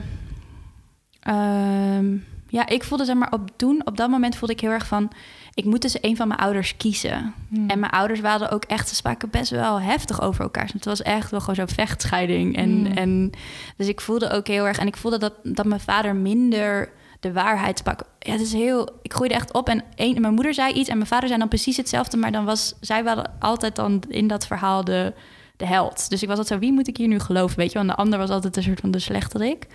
[1.19, 4.87] ehm, ja, ik voelde zeg maar op toen, op dat moment voelde ik heel erg
[4.87, 5.11] van,
[5.57, 7.33] ik moet tussen een van mijn ouders kiezen.
[7.49, 7.69] Hmm.
[7.69, 10.69] En mijn ouders waren ook echt, ze spraken best wel heftig over elkaar.
[10.73, 12.55] Het was echt wel gewoon zo'n vechtscheiding.
[12.57, 12.97] En, Hmm.
[12.97, 13.31] en
[13.77, 16.89] dus ik voelde ook heel erg, en ik voelde dat, dat mijn vader minder
[17.19, 18.01] de waarheid sprak.
[18.19, 20.95] Ja, het is heel, ik groeide echt op en een, mijn moeder zei iets en
[20.97, 24.47] mijn vader zei dan precies hetzelfde, maar dan was zij wel altijd dan in dat
[24.47, 25.13] verhaal de,
[25.57, 26.09] de held.
[26.09, 27.77] Dus ik was altijd zo, wie moet ik hier nu geloven, weet je?
[27.77, 29.67] Want de ander was altijd een soort van de slechterik.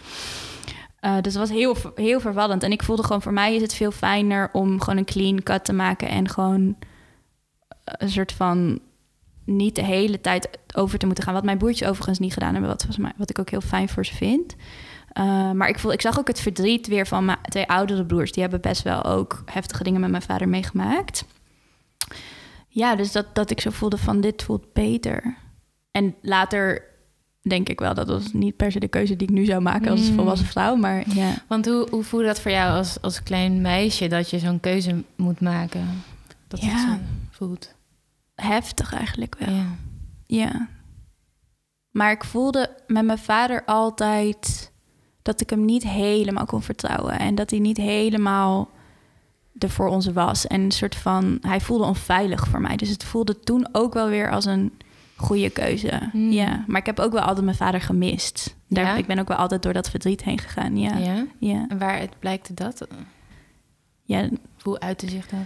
[1.02, 2.62] Eh, dus het was heel, heel verwarrend.
[2.62, 5.64] En ik voelde gewoon, voor mij is het veel fijner om gewoon een clean cut
[5.64, 6.76] te maken en gewoon
[7.84, 8.80] een soort van
[9.44, 11.34] niet de hele tijd over te moeten gaan.
[11.34, 12.86] Wat mijn broertjes overigens niet gedaan hebben, wat,
[13.16, 14.54] wat ik ook heel fijn voor ze vind.
[15.18, 18.32] Uh, maar ik, voel, ik zag ook het verdriet weer van mijn twee oudere broers.
[18.32, 21.24] Die hebben best wel ook heftige dingen met mijn vader meegemaakt.
[22.68, 25.36] Ja, dus dat, dat ik zo voelde van dit voelt beter.
[25.90, 26.90] En later
[27.42, 29.90] denk ik wel, dat was niet per se de keuze die ik nu zou maken
[29.90, 30.14] als Mm.
[30.14, 30.74] volwassen vrouw.
[30.76, 31.34] Maar ja.
[31.48, 35.02] Want hoe, hoe voelde dat voor jou als, als klein meisje dat je zo'n keuze
[35.16, 36.02] moet maken?
[36.48, 36.78] Dat het Ja.
[36.78, 36.98] zo
[37.30, 37.74] voelt.
[38.34, 39.54] heftig eigenlijk wel.
[39.54, 39.66] Ja.
[40.26, 40.68] Ja.
[41.90, 44.70] Maar ik voelde met mijn vader altijd
[45.22, 47.18] dat ik hem niet helemaal kon vertrouwen.
[47.18, 48.68] En dat hij niet helemaal
[49.58, 50.46] er voor ons was.
[50.46, 52.76] En een soort van, hij voelde onveilig voor mij.
[52.76, 54.72] Dus het voelde toen ook wel weer als een
[55.22, 56.08] goede keuze.
[56.12, 56.30] Hmm.
[56.30, 56.64] Ja.
[56.66, 58.56] Maar ik heb ook wel altijd mijn vader gemist.
[58.68, 58.96] Daar, Ja?
[58.96, 60.76] Ik ben ook wel altijd door dat verdriet heen gegaan.
[60.76, 60.96] Ja.
[60.96, 61.24] Ja.
[61.38, 61.66] Ja.
[61.68, 62.86] En waaruit blijkt dat?
[64.04, 64.28] ja.
[64.62, 65.40] Hoe uitte zich dat?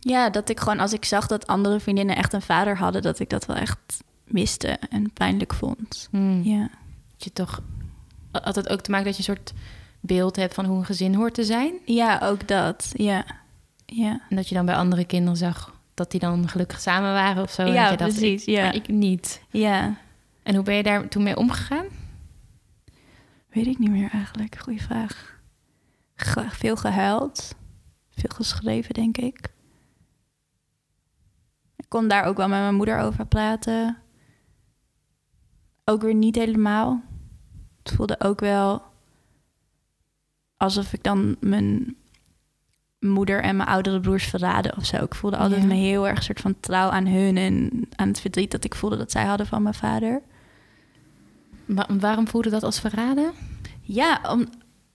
[0.00, 3.18] Ja, dat ik gewoon als ik zag dat andere vriendinnen echt een vader hadden, dat
[3.18, 3.78] ik dat wel echt
[4.24, 6.08] miste en pijnlijk vond.
[6.10, 6.42] Hmm.
[6.42, 6.60] Ja.
[7.12, 7.62] Dat je toch
[8.30, 9.52] had het ook te maken dat je een soort
[10.00, 11.74] beeld hebt van hoe een gezin hoort te zijn?
[11.84, 12.90] Ja, ook dat.
[12.94, 13.24] Ja.
[13.86, 14.20] Ja.
[14.28, 17.50] En dat je dan bij andere kinderen zag dat die dan gelukkig samen waren of
[17.50, 17.62] zo.
[17.62, 18.72] en Ja, dat precies, ik- ja.
[18.72, 19.42] ik niet.
[19.50, 19.96] Ja.
[20.42, 21.86] En hoe ben je daar toen mee omgegaan?
[23.48, 24.56] Weet ik niet meer eigenlijk.
[24.58, 25.40] Goeie vraag.
[26.14, 27.54] Ge- veel gehuild.
[28.10, 29.54] Veel geschreven, denk ik.
[31.76, 33.96] Ik kon daar ook wel met mijn moeder over praten.
[35.84, 37.02] Ook weer niet helemaal.
[37.82, 38.82] Het voelde ook wel
[40.56, 41.96] alsof ik dan mijn
[43.00, 44.96] moeder en mijn oudere broers verraden of zo.
[44.96, 45.66] Ik voelde altijd Ja.
[45.66, 48.96] me heel erg soort van trouw aan hun en aan het verdriet dat ik voelde
[48.96, 50.20] dat zij hadden van mijn vader.
[51.64, 53.30] Wa- waarom voelde dat als verraden?
[53.82, 54.46] Ja, om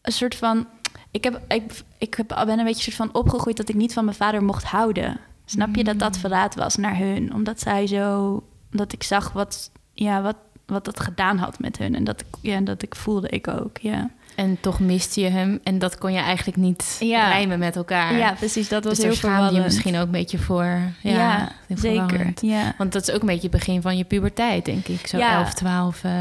[0.02, 0.68] een soort van.
[1.12, 4.06] Ik, heb, ik, ik heb, ben een beetje soort van opgegroeid dat ik niet van
[4.06, 5.20] mijn vader mocht houden.
[5.46, 6.20] Snap je dat dat Mm.
[6.20, 7.34] verraad was naar hun?
[7.34, 8.44] Omdat zij zo.
[8.72, 10.36] Omdat ik zag wat, ja, wat,
[10.66, 11.96] wat dat gedaan had met hun.
[11.96, 13.78] En dat ik, ja, dat ik voelde ik ook.
[13.78, 17.28] Ja, En toch miste je hem en dat kon je eigenlijk niet Ja.
[17.30, 18.18] rijmen met elkaar.
[18.18, 18.70] ja precies.
[18.70, 19.74] Dat was dus heel schaamde je verwarrend.
[19.74, 20.64] misschien ook een beetje voor.
[21.02, 21.78] Ja, Ja, zeker.
[22.08, 22.42] verwarrend.
[22.42, 22.74] Ja.
[22.78, 25.08] Want dat is ook een beetje het begin van je puberteit, denk ik.
[25.08, 25.34] Zo Ja.
[25.40, 26.04] 11, 12.
[26.04, 26.12] eh.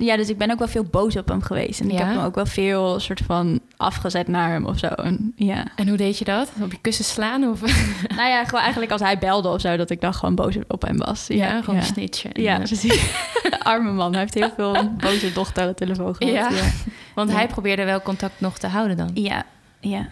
[0.00, 1.80] Ja, dus ik ben ook wel veel boos op hem geweest.
[1.80, 4.86] En ik heb me ook wel veel soort van afgezet naar hem of zo.
[4.86, 5.64] En, ja.
[5.76, 6.50] En hoe deed je dat?
[6.62, 7.44] Op je kussen slaan?
[7.44, 7.60] Of
[8.16, 10.82] nou ja, gewoon eigenlijk als hij belde of zo, dat ik dan gewoon boos op
[10.82, 11.26] hem was.
[11.26, 11.86] ja, gewoon ja.
[11.86, 12.30] snitchen.
[12.34, 13.12] Ja, precies.
[13.62, 14.10] Arme man.
[14.10, 16.52] Hij heeft heel veel boze dochter aan de telefoon gehad.
[16.52, 16.68] Ja.
[17.14, 19.10] Want hij probeerde wel contact nog te houden dan.
[19.14, 19.44] Ja.
[19.80, 20.08] Ja.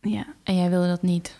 [0.00, 0.24] ja.
[0.42, 1.38] En jij wilde dat niet.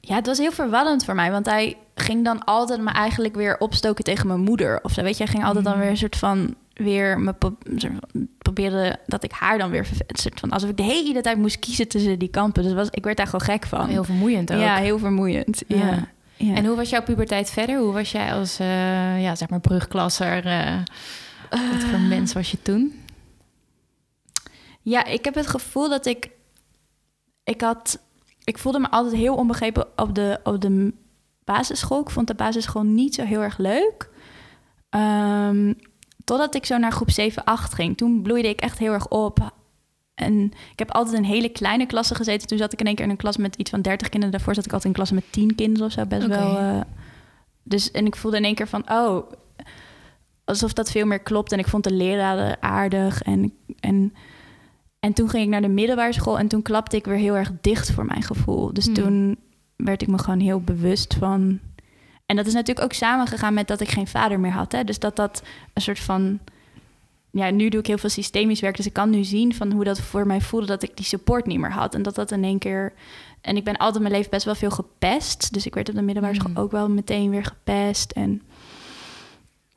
[0.00, 1.30] Ja, het was heel verwarrend voor mij.
[1.30, 4.78] Want hij ging dan altijd me eigenlijk weer opstoken tegen mijn moeder.
[4.82, 5.22] Of zo, weet je.
[5.24, 5.80] Hij ging altijd dan Mm.
[5.80, 6.54] weer een soort van...
[6.76, 7.56] Weer me pro-
[8.38, 9.86] probeerde dat ik haar dan weer...
[10.06, 12.62] soort van, alsof ik de hele tijd moest kiezen tussen die kampen.
[12.62, 13.88] Dus was, ik werd daar gewoon gek van.
[13.88, 14.58] Heel vermoeiend ook.
[14.60, 15.62] ja, heel vermoeiend.
[15.66, 15.76] Ja.
[15.76, 16.08] Ja.
[16.36, 16.54] ja.
[16.54, 17.78] En hoe was jouw puberteit verder?
[17.78, 20.46] Hoe was jij als, eh, ja, zeg maar, brugklasser?
[20.46, 20.76] eh,
[21.50, 23.00] wat voor Eh, mens was je toen?
[24.82, 26.30] Ja, ik heb het gevoel dat ik...
[27.44, 27.98] Ik had...
[28.44, 30.92] Ik voelde me altijd heel onbegrepen op de, op de
[31.44, 32.00] basisschool.
[32.00, 34.08] Ik vond de basisschool niet zo heel erg leuk.
[34.88, 35.72] Ehm,
[36.26, 37.96] totdat ik zo naar groep 7, 8 ging.
[37.96, 39.54] Toen bloeide ik echt heel erg op.
[40.14, 42.48] En ik heb altijd in hele kleine klassen gezeten.
[42.48, 44.34] Toen zat ik in één keer in een klas met iets van 30 kinderen.
[44.36, 46.06] Daarvoor zat ik altijd in klassen met 10 kinderen of zo.
[46.06, 46.58] Best wel.
[46.58, 46.80] eh,
[47.62, 49.30] dus, en ik voelde in één keer van, oh,
[50.44, 51.52] alsof dat veel meer klopt.
[51.52, 53.22] En ik vond de leraren aardig.
[53.22, 54.14] En, en,
[55.00, 56.38] en toen ging ik naar de middelbare school.
[56.38, 58.72] En toen klapte ik weer heel erg dicht voor mijn gevoel.
[58.72, 58.94] Dus Hmm.
[58.94, 59.38] toen
[59.76, 61.58] werd ik me gewoon heel bewust van.
[62.26, 64.72] En dat is natuurlijk ook samengegaan met dat ik geen vader meer had.
[64.72, 64.84] Hè?
[64.84, 66.38] Dus dat dat een soort van.
[67.30, 68.76] Ja, nu doe ik heel veel systemisch werk.
[68.76, 71.46] Dus ik kan nu zien van hoe dat voor mij voelde dat ik die support
[71.46, 71.94] niet meer had.
[71.94, 72.92] En dat dat in één keer.
[73.40, 75.52] En ik ben altijd mijn leven best wel veel gepest.
[75.52, 76.50] Dus ik werd op de middelbare Hmm.
[76.50, 78.10] school ook wel meteen weer gepest.
[78.12, 78.42] En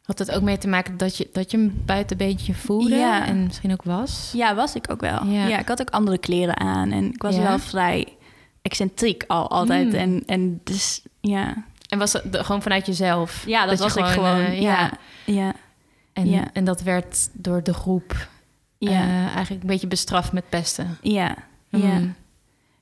[0.03, 3.25] Had het ook mee te maken dat je, dat je een buitenbeentje voelde Ja.
[3.25, 4.31] en misschien ook was?
[4.35, 5.25] ja, was ik ook wel.
[5.25, 5.47] Ja.
[5.47, 6.91] Ja, ik had ook andere kleren aan.
[6.91, 7.41] En ik was Ja.
[7.41, 8.07] wel vrij
[8.62, 9.88] excentriek al altijd.
[9.88, 9.95] Hmm.
[9.99, 11.65] En, en dus ja.
[11.89, 13.43] En was het de- gewoon vanuit jezelf?
[13.45, 14.39] Ja, dat, was ik gewoon.
[14.39, 14.91] eh, ja.
[15.25, 15.54] ja.
[16.13, 16.43] En, Ja.
[16.54, 18.28] en dat werd door de groep
[18.78, 18.91] Ja.
[18.91, 20.97] eh, eigenlijk een beetje bestraft met pesten.
[21.02, 21.36] Ja,
[21.69, 21.78] ja.
[21.99, 22.15] Mm.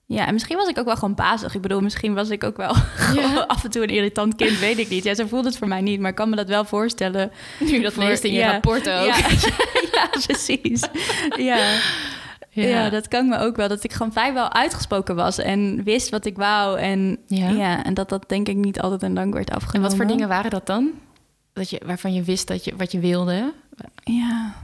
[0.06, 1.56] ja, en misschien was ik ook wel gewoon bazig.
[1.56, 2.76] Ik bedoel, misschien was ik ook wel
[3.14, 3.40] Ja.
[3.48, 5.04] af en toe een irritant kind, weet ik niet.
[5.04, 7.32] Ja, zo voelde het voor mij niet, maar ik kan me dat wel voorstellen.
[7.60, 8.52] Nu dat Voor- leest in je ja.
[8.52, 9.06] rapport ook.
[9.06, 9.16] Ja,
[9.94, 10.84] ja precies.
[11.38, 11.78] Ja.
[12.62, 12.90] Ja.
[12.90, 13.68] dat kan me ook wel.
[13.68, 16.80] Dat ik gewoon vrijwel uitgesproken was en wist wat ik wou.
[16.80, 17.50] En, Ja.
[17.50, 17.84] ja.
[17.84, 19.90] en dat dat denk ik niet altijd in dank werd En afgenomen.
[19.90, 20.92] wat voor dingen waren dat dan?
[21.54, 23.54] Dat je, waarvan je wist dat je, wat je wilde?
[24.04, 24.56] Ja.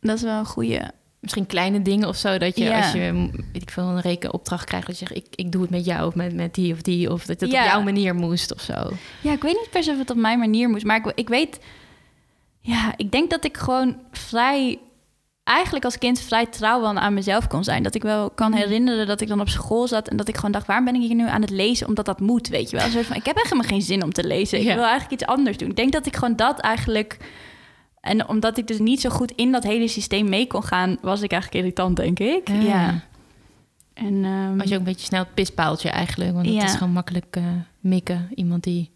[0.00, 0.80] Dat is wel een goeie.
[1.20, 2.38] Misschien kleine dingen of zo.
[2.38, 2.76] Dat je Ja.
[2.78, 4.86] als je weet ik veel, een rekenopdracht krijgt...
[4.86, 7.12] dat je zegt, ik, ik doe het met jou of met, met die of die.
[7.12, 8.90] Of dat het op jouw manier moest of zo.
[9.22, 10.84] Ja, ik weet niet per se of het op mijn manier moest.
[10.84, 11.58] Maar ik, ik weet...
[12.60, 14.78] Ja, ik denk dat ik gewoon vrij...
[15.48, 17.82] Eigenlijk als kind vrij trouw wel aan mezelf kon zijn.
[17.82, 20.08] Dat ik wel kan herinneren dat ik dan op school zat...
[20.08, 21.86] en dat ik gewoon dacht, waarom ben ik hier nu aan het lezen?
[21.86, 22.86] Omdat dat moet, weet je wel.
[22.86, 24.58] Een soort van, ik heb echt helemaal geen zin om te lezen.
[24.58, 24.74] Ik Ja.
[24.74, 25.68] wil eigenlijk iets anders doen.
[25.68, 27.16] Ik denk dat ik gewoon dat eigenlijk...
[28.00, 30.96] En omdat ik dus niet zo goed in dat hele systeem mee kon gaan...
[31.00, 32.48] was ik eigenlijk irritant, denk ik.
[32.48, 32.62] Ah.
[32.62, 33.00] Ja.
[33.94, 36.32] En, ehm, Was je ook een beetje snel het pispaaltje eigenlijk.
[36.32, 36.64] Want het Ja.
[36.64, 37.42] is gewoon makkelijk eh,
[37.80, 38.28] mikken.
[38.34, 38.90] Iemand die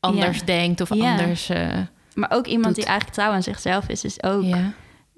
[0.00, 1.48] anders denkt of anders...
[1.48, 1.68] eh,
[2.14, 2.74] Maar ook iemand doet.
[2.74, 4.42] die eigenlijk trouw aan zichzelf is, is ook...
[4.42, 4.72] ja.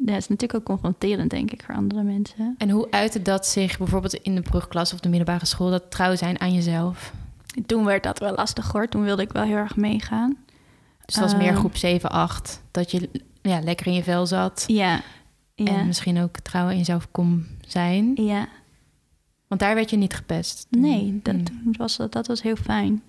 [0.07, 2.55] Ja, is natuurlijk ook confronterend, denk ik, voor andere mensen.
[2.59, 5.71] En hoe uitte dat zich bijvoorbeeld in de brugklas of de middelbare school...
[5.71, 7.13] dat trouw zijn aan jezelf?
[7.67, 8.89] Toen werd dat wel lastig hoor.
[8.89, 10.37] Toen wilde ik wel heel erg meegaan.
[11.07, 11.57] Dus het was meer Ehm.
[11.59, 12.63] groep 7, 8.
[12.71, 13.09] Dat je
[13.43, 14.65] ja, lekker in je vel zat.
[14.67, 15.01] Ja,
[15.55, 18.13] ja, En misschien ook trouw in jezelf kon zijn.
[18.15, 18.49] ja.
[19.49, 20.67] Want daar werd je niet gepest.
[20.71, 21.45] Nee, dat, Mm.
[21.45, 23.03] toen was, dat was heel fijn.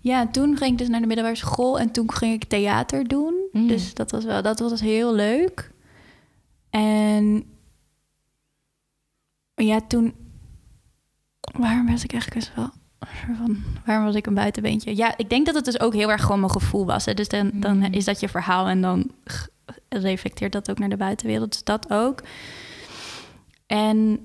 [0.00, 3.34] Ja, toen ging ik dus naar de middelbare school en toen ging ik theater doen.
[3.52, 3.66] Mm.
[3.66, 5.70] Dus dat was wel, dat was heel leuk.
[6.70, 7.44] En
[9.54, 10.14] ja, toen.
[11.58, 12.70] Waarom was ik eigenlijk eens wel.
[13.36, 14.96] Van, waarom was ik een buitenbeentje?
[14.96, 17.04] Ja, ik denk dat het dus ook heel erg gewoon mijn gevoel was.
[17.04, 17.14] Hè?
[17.14, 17.84] Dus dan, dan Mm.
[17.84, 19.10] is dat je verhaal en dan
[19.88, 21.52] reflecteert dat ook naar de buitenwereld.
[21.52, 22.22] Dus dat ook.
[23.66, 24.18] En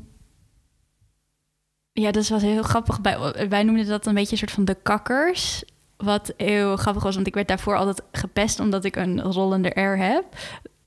[1.91, 3.01] ja, dat was heel grappig.
[3.01, 5.63] Bij, wij noemden dat een beetje een soort van de kakkers.
[5.97, 9.97] Wat heel grappig was, want ik werd daarvoor altijd gepest omdat ik een rollende R
[9.97, 10.25] heb.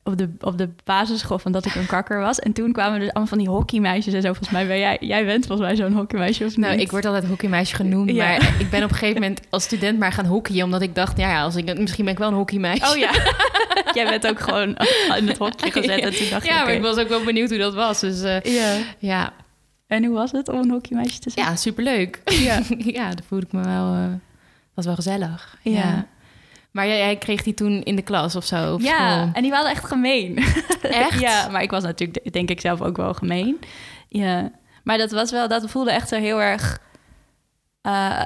[0.09, 2.38] Op de, op de basisschool van dat ik een kakker was.
[2.38, 4.27] En toen kwamen dus allemaal van die hockeymeisjes en zo.
[4.29, 6.83] Volgens mij ben jij, jij bent volgens mij zo'n hockeymeisje of Nou, niet?
[6.85, 8.11] ik word altijd hockeymeisje genoemd.
[8.11, 8.25] Ja.
[8.27, 10.64] Maar ik ben op een gegeven moment als student maar gaan hockeyen.
[10.64, 12.90] Omdat ik dacht, ja, ja als ik, misschien ben ik wel een hockeymeisje.
[12.90, 13.11] Oh ja,
[13.94, 14.77] jij bent ook gewoon
[15.16, 16.01] in het hokje gezet.
[16.07, 18.01] En toen dacht Ja, ik, maar ik was ook wel benieuwd hoe dat was.
[18.01, 18.77] Dus eh, Ja.
[18.99, 19.33] ja,
[19.87, 21.47] En hoe was het om een hockeymeisje te zijn?
[21.47, 22.21] ja, superleuk.
[22.25, 22.61] Ja,
[22.99, 23.92] ja dat voelde ik me wel...
[23.94, 24.03] eh
[24.75, 25.57] was wel gezellig.
[25.62, 25.73] Ja.
[25.73, 26.07] Ja.
[26.79, 28.77] Maar jij, jij kreeg die toen in de klas of zo?
[28.81, 29.31] Ja, school?
[29.33, 30.37] en die waren echt gemeen.
[30.83, 31.21] Echt?
[31.21, 33.59] ja, maar ik was natuurlijk, denk ik zelf ook wel gemeen.
[34.09, 34.51] Ja,
[34.85, 36.79] maar dat was wel, dat voelde echt zo heel erg.
[37.81, 38.21] eh,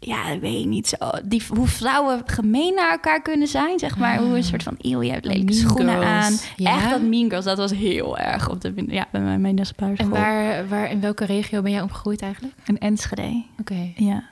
[0.00, 0.96] ja, ik weet niet zo.
[1.24, 4.18] Die, hoe vrouwen gemeen naar elkaar kunnen zijn, zeg maar.
[4.18, 6.04] Hoe een soort van, eeuw, je hebt lelijke schoenen girls.
[6.06, 6.36] aan.
[6.56, 6.74] Ja?
[6.76, 9.96] Echt dat mean girls, dat was heel erg op de, ja, bij mijn middelbare.
[9.96, 12.54] En waar, waar, in welke regio ben jij opgegroeid eigenlijk?
[12.66, 13.92] Een Enschede, Oké.
[13.96, 14.22] ja.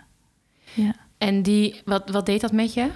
[0.75, 0.95] Ja.
[1.19, 2.89] En die, wat, wat deed dat met je?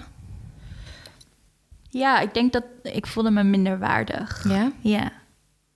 [1.98, 4.44] Ja, ik denk dat ik voelde me minder waardig.
[4.48, 4.72] Ja?
[4.80, 5.12] Ja,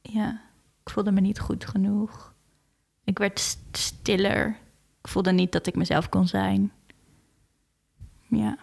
[0.02, 0.40] ja.
[0.84, 2.34] Ik voelde me niet goed genoeg.
[3.04, 4.56] Ik werd st- stiller.
[5.02, 6.72] Ik voelde niet dat ik mezelf kon zijn.
[8.28, 8.56] Ja.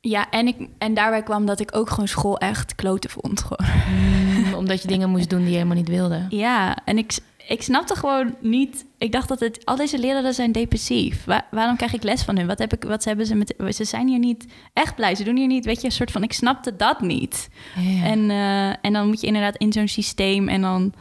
[0.00, 3.40] Ja, en, ik, en daarbij kwam dat ik ook gewoon school echt kloten vond.
[3.42, 3.80] Gewoon.
[3.88, 6.26] Mm, omdat je dingen moest doen die je helemaal niet wilde.
[6.28, 7.18] Ja, en ik,
[7.50, 8.84] ik snapte gewoon niet.
[8.98, 11.24] Ik dacht dat het al deze leraren zijn depressief.
[11.24, 12.46] Wa- waarom krijg ik les van hun?
[12.46, 12.84] Wat heb ik?
[12.84, 13.54] Wat hebben ze met?
[13.68, 15.14] Ze zijn hier niet echt blij.
[15.14, 15.64] Ze doen hier niet.
[15.64, 16.22] Weet je, een soort van.
[16.22, 17.48] Ik snapte dat niet.
[17.76, 18.04] Ja.
[18.04, 20.92] En, eh, en dan moet je inderdaad in zo'n systeem en dan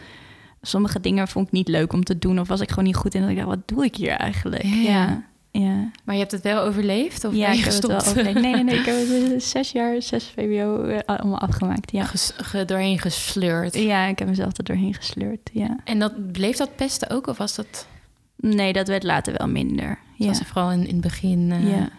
[0.62, 3.14] sommige dingen vond ik niet leuk om te doen of was ik gewoon niet goed
[3.16, 3.22] in.
[3.22, 4.64] Dat ik dacht, wat doe ik hier eigenlijk?
[4.64, 4.70] Ja.
[4.82, 5.92] Ja, ja.
[6.04, 7.26] Maar je hebt het wel overleefd?
[7.26, 8.34] Of ja, ik heb het wel overleefd.
[8.40, 8.76] Nee, nee, nee.
[8.80, 8.96] Ik heb
[9.32, 11.92] het zes jaar, zes VWO eh, allemaal afgemaakt.
[11.92, 12.04] Ja.
[12.04, 13.74] Ges- ge- doorheen gesleurd.
[13.76, 15.50] ja, ik heb mezelf er doorheen gesleurd.
[15.54, 15.78] Ja.
[15.84, 17.28] En dat, bleef dat pesten ook?
[17.28, 17.88] Of was dat...
[18.36, 20.00] Nee, dat werd later wel minder.
[20.16, 20.28] Ja.
[20.28, 21.52] was vooral in, in het begin...
[21.52, 21.90] eh, ja.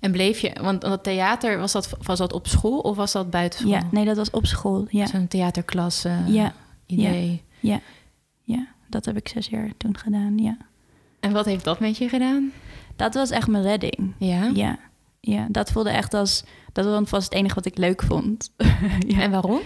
[0.00, 0.52] En bleef je...
[0.60, 3.72] Want dat theater, was dat, was dat op school of was dat buiten school?
[3.72, 4.86] ja, nee, dat was op school.
[4.90, 6.52] Ja, Zo'n theaterklas eh, ja,
[6.86, 7.42] idee.
[7.60, 7.80] ja.
[8.90, 10.56] Dat heb ik zes jaar toen gedaan, ja.
[11.20, 12.52] En wat heeft dat met je gedaan?
[12.96, 14.14] Dat was echt mijn redding.
[14.18, 14.50] Ja?
[14.54, 14.78] Ja,
[15.20, 15.46] ja.
[15.50, 16.44] Dat voelde echt als...
[16.72, 18.50] Dat was het enige wat ik leuk vond.
[19.06, 19.20] ja.
[19.20, 19.60] En waarom?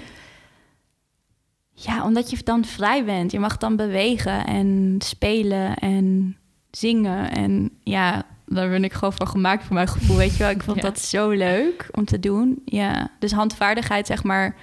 [1.73, 3.33] Ja, omdat je dan vrij bent.
[3.33, 6.37] Je mag dan bewegen en spelen en
[6.71, 7.31] zingen.
[7.31, 10.17] En ja, daar ben ik gewoon van gemaakt voor mijn gevoel.
[10.17, 10.83] Weet je wel, ik vond Ja.
[10.83, 12.63] dat zo leuk om te doen.
[12.65, 14.57] Ja, dus handvaardigheid, zeg maar.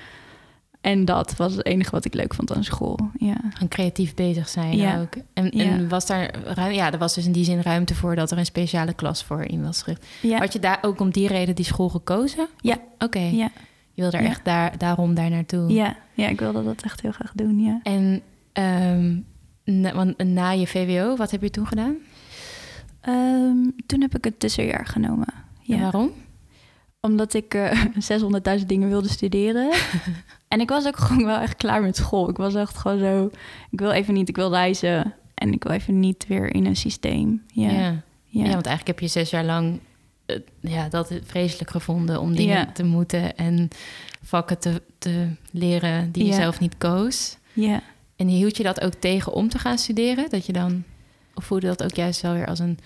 [0.82, 3.00] En dat was het enige wat ik leuk vond aan school.
[3.18, 5.00] Ja, Gewoon creatief bezig zijn Ja.
[5.02, 5.14] ook.
[5.34, 5.64] En, Ja.
[5.64, 8.38] en was daar ruim, ja, er was dus in die zin ruimte voor dat er
[8.38, 10.06] een speciale klas voor in was gericht.
[10.22, 12.48] ja, Had je daar ook om die reden die school gekozen?
[12.58, 12.78] Ja.
[13.00, 13.20] Oké.
[13.20, 13.52] ja,
[13.94, 15.70] Je wilde er echt daar, daarom daar naartoe.
[15.74, 16.28] ja, ja.
[16.28, 17.80] Ik wilde dat echt heel graag doen, ja.
[17.84, 18.22] En
[18.54, 19.18] ehm,
[19.64, 21.96] na, want na je VWO, wat heb je toen gedaan?
[23.02, 25.28] Ehm, toen heb ik het tussenjaar genomen.
[25.68, 25.80] En Ja.
[25.82, 26.12] waarom?
[27.02, 27.86] Omdat ik eh
[28.60, 29.70] 600.000 dingen wilde studeren.
[30.50, 32.30] en ik was ook gewoon wel echt klaar met school.
[32.30, 33.30] Ik was echt gewoon zo...
[33.72, 35.14] Ik wil even niet, ik wil reizen.
[35.34, 37.44] En ik wil even niet weer in een systeem.
[37.48, 37.80] Ja, ja.
[37.80, 37.94] ja.
[38.26, 39.80] Ja, want eigenlijk heb je zes jaar lang
[40.26, 42.72] eh, ja, dat vreselijk gevonden om dingen Ja.
[42.74, 43.68] te moeten en
[44.24, 46.36] vakken te, te leren die je Ja.
[46.36, 47.38] zelf niet koos.
[47.54, 47.82] ja.
[48.16, 50.30] En hield je dat ook tegen om te gaan studeren?
[50.30, 50.84] Dat je dan,
[51.34, 52.78] of voelde dat ook juist wel weer als een.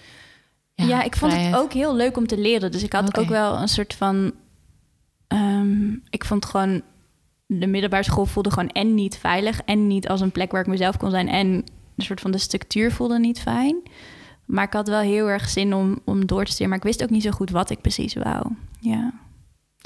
[0.76, 2.72] Ja, ik vond het ook heel leuk om te leren.
[2.72, 4.32] Dus ik had ook wel een soort van...
[5.28, 6.82] ehm, ik vond gewoon...
[7.60, 9.62] De middelbare school voelde gewoon en niet veilig...
[9.66, 11.28] en niet als een plek waar ik mezelf kon zijn...
[11.30, 13.76] en een soort van de structuur voelde niet fijn.
[14.46, 16.70] Maar ik had wel heel erg zin om, om door te studeren.
[16.70, 18.46] Maar ik wist ook niet zo goed wat ik precies wou.
[18.80, 19.14] Ja.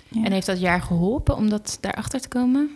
[0.07, 0.23] ja.
[0.23, 2.69] En heeft dat jaar geholpen om dat daarachter te komen?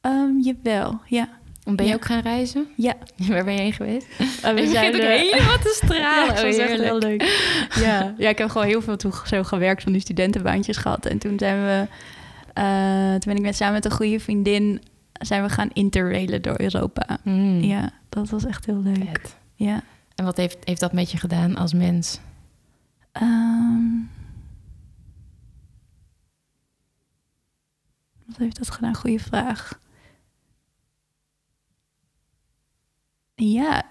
[0.00, 1.28] Ehm, jawel, ja.
[1.64, 1.96] Om ben je Ja.
[1.96, 2.66] ook gaan reizen?
[2.76, 2.94] Ja.
[3.28, 4.06] Waar ben je heen geweest?
[4.18, 6.34] Ik begin ook helemaal te stralen.
[6.34, 7.02] Ja, Oh, echt heel heerlijk.
[7.02, 7.22] leuk.
[7.80, 8.14] Ja.
[8.18, 11.06] ja, ik heb gewoon heel veel toen zo gewerkt van die studentenbaantjes gehad.
[11.06, 11.86] En toen zijn we,
[13.20, 17.18] toen ben ik met samen met een goede vriendin, zijn we gaan interrailen door Europa.
[17.24, 19.04] Mm, Ja, dat was echt heel leuk.
[19.20, 19.36] vet.
[19.54, 19.82] Ja.
[20.14, 22.20] En wat heeft, heeft dat met je gedaan als mens?
[23.12, 23.86] Ehm,
[28.26, 28.94] wat heeft dat gedaan?
[28.94, 29.80] Goeie vraag.
[33.34, 33.82] Ja,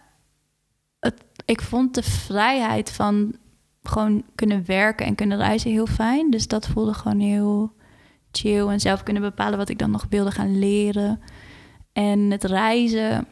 [0.99, 3.35] het, ik vond de vrijheid van
[3.83, 6.29] gewoon kunnen werken en kunnen reizen heel fijn.
[6.31, 7.75] Dus dat voelde gewoon heel
[8.39, 11.21] chill en zelf kunnen bepalen wat ik dan nog wilde gaan leren.
[11.93, 13.27] En het reizen,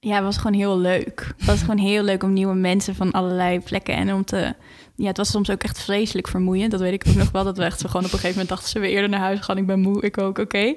[0.00, 1.32] ja, was gewoon heel leuk.
[1.36, 4.54] Het was gewoon heel leuk om nieuwe mensen van allerlei plekken en om te...
[4.96, 6.70] Ja, het was soms ook echt vreselijk vermoeiend.
[6.70, 7.44] Dat weet ik ook nog wel.
[7.44, 8.68] Dat we echt zo gewoon op een gegeven moment dachten...
[8.68, 9.58] ze we eerder naar huis gaan?
[9.58, 10.74] Ik ben moe, ik ook, oké.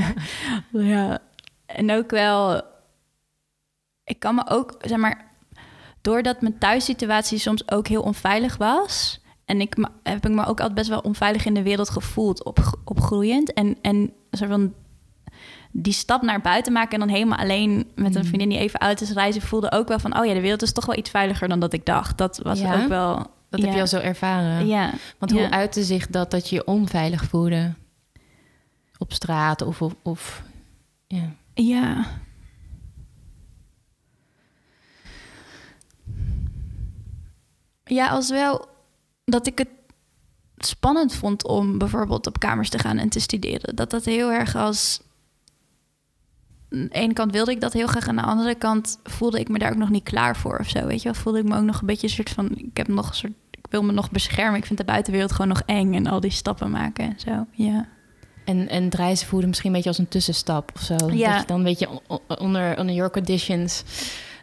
[0.92, 1.18] ja,
[1.66, 2.62] en ook wel...
[4.04, 5.26] Ik kan me ook, zeg maar...
[6.00, 9.17] Doordat mijn thuissituatie soms ook heel onveilig was...
[9.48, 12.44] en ik heb ik me ook altijd best wel onveilig in de wereld gevoeld...
[12.44, 13.52] Op, opgroeiend.
[13.52, 14.74] En, en soort van
[15.70, 18.26] die stap naar buiten maken en dan helemaal alleen met een Mm.
[18.26, 20.72] vriendin die even oud is reizen, voelde ook wel van, oh ja, de wereld is
[20.72, 22.18] toch wel iets veiliger dan dat ik dacht.
[22.18, 22.82] Dat was Ja?
[22.82, 23.16] ook wel.
[23.50, 23.66] Dat ja.
[23.66, 24.66] heb je al zo ervaren.
[24.66, 27.74] Ja, Want hoe uitte zich dat dat je je onveilig voelde?
[28.98, 29.82] Op straat of...
[29.82, 30.42] of, of
[31.06, 31.32] ja.
[31.54, 32.04] ja.
[37.84, 38.66] Ja, als wel
[39.30, 39.68] dat ik het
[40.58, 43.76] spannend vond om bijvoorbeeld op kamers te gaan en te studeren.
[43.76, 45.00] Dat dat heel erg als...
[46.70, 48.08] Aan de ene kant wilde ik dat heel graag.
[48.08, 50.86] Aan de andere kant voelde ik me daar ook nog niet klaar voor of zo.
[50.86, 52.50] Weet je wel, voelde ik me ook nog een beetje een soort van...
[52.56, 53.32] Ik heb nog een soort...
[53.50, 54.58] Ik wil me nog beschermen.
[54.58, 55.94] Ik vind de buitenwereld gewoon nog eng.
[55.94, 57.46] En al die stappen maken en zo.
[57.50, 57.88] Ja.
[58.44, 60.96] En, en het reizen voelde misschien een beetje als een tussenstap of zo.
[61.10, 61.30] Ja.
[61.32, 63.82] Dat je dan weet je on- on- onder, onder your conditions...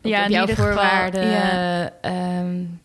[0.06, 1.91] Ja, op jouw geval, voorwaarden, ja.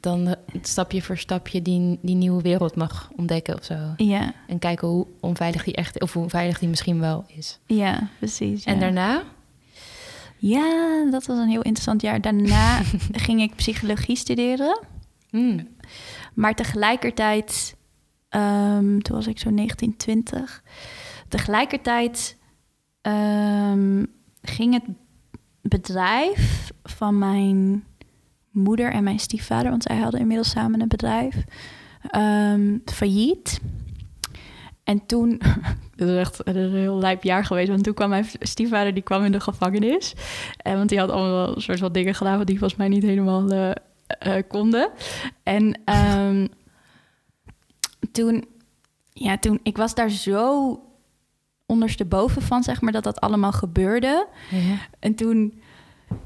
[0.01, 3.77] dan stapje voor stapje die, die nieuwe wereld mag ontdekken of zo.
[3.97, 7.59] Ja, En kijken hoe onveilig die echt, of hoe veilig die misschien wel is.
[7.67, 8.65] ja precies.
[8.65, 8.81] En ja.
[8.81, 9.23] daarna?
[10.37, 12.21] Ja, dat was een heel interessant jaar.
[12.21, 12.81] Daarna
[13.27, 14.81] ging ik psychologie studeren.
[15.31, 15.69] Hmm.
[16.35, 17.77] Maar tegelijkertijd,
[18.29, 20.63] ehm, toen was ik zo 19, 20.
[21.29, 22.37] Tegelijkertijd
[23.01, 24.05] ehm,
[24.43, 24.85] ging het
[25.63, 27.85] bedrijf van mijn
[28.51, 31.45] moeder en mijn stiefvader, want zij hadden inmiddels samen een bedrijf,
[32.11, 33.61] ehm, failliet.
[34.85, 35.41] En toen,
[35.97, 39.25] dat is echt een heel lijp jaar geweest, want toen kwam mijn stiefvader die kwam
[39.25, 40.15] in de gevangenis.
[40.57, 43.03] En want die had allemaal een soort van dingen gedaan wat die volgens mij niet
[43.03, 43.71] helemaal uh,
[44.27, 44.91] uh, konden.
[45.43, 45.81] En
[46.19, 46.49] um,
[48.13, 48.45] toen,
[49.13, 50.75] ja, toen, ik was daar zo
[51.71, 54.27] ondersteboven van, zeg maar, dat dat allemaal gebeurde.
[54.51, 54.77] Ja.
[54.99, 55.61] En toen,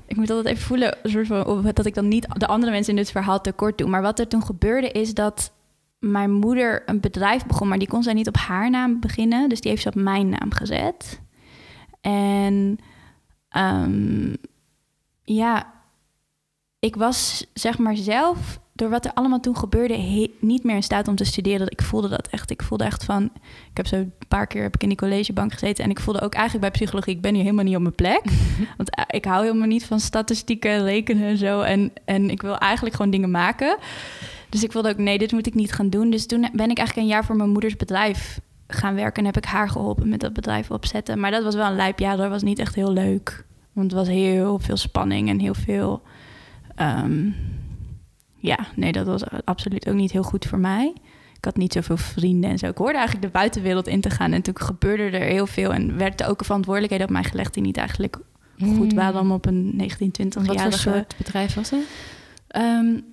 [0.07, 3.03] ik moet altijd even voelen, soort van, dat ik dan niet de andere mensen in
[3.03, 3.89] dit verhaal tekort doe.
[3.89, 5.53] Maar wat er toen gebeurde is dat
[5.99, 9.49] mijn moeder een bedrijf begon, maar die kon zij niet op haar naam beginnen.
[9.49, 11.21] Dus die heeft ze op mijn naam gezet.
[12.01, 12.79] En
[13.57, 14.37] um,
[15.23, 15.73] ja,
[16.79, 21.09] ik was zeg maar zelf door wat er allemaal toen gebeurde, niet meer in staat
[21.09, 21.71] om te studeren.
[21.71, 22.51] Ik voelde dat echt.
[22.51, 23.25] Ik voelde echt van.
[23.71, 25.85] Ik heb zo een paar keer heb ik in die collegebank gezeten.
[25.85, 28.23] En ik voelde ook eigenlijk bij psychologie, ik ben hier helemaal niet op mijn plek.
[28.77, 31.61] Want eh, ik hou helemaal niet van statistieken, rekenen en zo.
[31.61, 33.77] En, en ik wil eigenlijk gewoon dingen maken.
[34.49, 36.11] Dus ik wilde ook, nee, dit moet ik niet gaan doen.
[36.11, 39.19] Dus toen ben ik eigenlijk een jaar voor mijn moeders bedrijf gaan werken.
[39.19, 41.21] En heb ik haar geholpen met dat bedrijf opzetten.
[41.21, 42.17] Maar dat was wel een lijp jaar.
[42.17, 43.45] Dat was niet echt heel leuk.
[43.73, 46.03] Want het was heel veel spanning en heel veel.
[46.81, 47.35] Um,
[48.45, 50.93] ja, nee, dat was absoluut ook niet heel goed voor mij.
[51.37, 52.67] Ik had niet zoveel vrienden en zo.
[52.67, 54.33] Ik hoorde eigenlijk de buitenwereld in te gaan.
[54.33, 55.73] En toen gebeurde er heel veel.
[55.73, 57.55] En werd er ook een verantwoordelijkheid op mij gelegd...
[57.55, 58.19] die niet eigenlijk
[58.59, 58.95] goed hmm.
[58.95, 60.55] waren om op een 19, 20-jarige...
[60.55, 61.81] Wat voor soort bedrijf was het?
[62.57, 63.05] Um,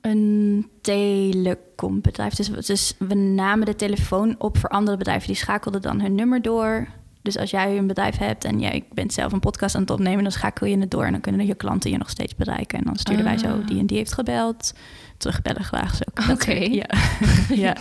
[0.00, 2.34] een telecombedrijf.
[2.34, 5.26] Dus, dus we namen de telefoon op voor andere bedrijven.
[5.26, 6.88] Die schakelden dan hun nummer door
[7.24, 10.22] dus als jij een bedrijf hebt en jij bent zelf een podcast aan het opnemen,
[10.22, 12.78] dan schakel je het door en dan kunnen je klanten je nog steeds bereiken.
[12.78, 13.66] En dan sturen wij zo, ah.
[13.66, 14.72] die en die heeft gebeld.
[15.16, 16.32] Terugbellen graag zo.
[16.32, 16.52] Oké.
[16.80, 16.86] Ja.
[17.66, 17.76] ja.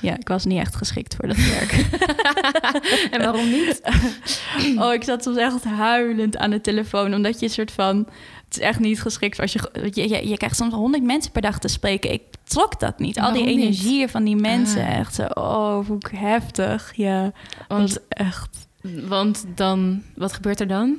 [0.00, 1.72] ja, ik was niet echt geschikt voor dat werk.
[3.14, 3.80] en waarom niet?
[4.78, 8.06] oh, ik zat soms echt huilend aan de telefoon, omdat je een soort van
[8.50, 9.60] het is echt niet geschikt als je,
[9.92, 12.12] je, je, je krijgt soms honderd mensen per dag te spreken.
[12.12, 13.20] Ik trok dat niet.
[13.20, 14.98] Al die energieën van die mensen, ah.
[14.98, 16.92] echt zo, oh, hoe heftig.
[16.94, 17.32] Ja,
[17.68, 18.68] want echt.
[19.06, 20.96] Want dan, wat gebeurt er dan?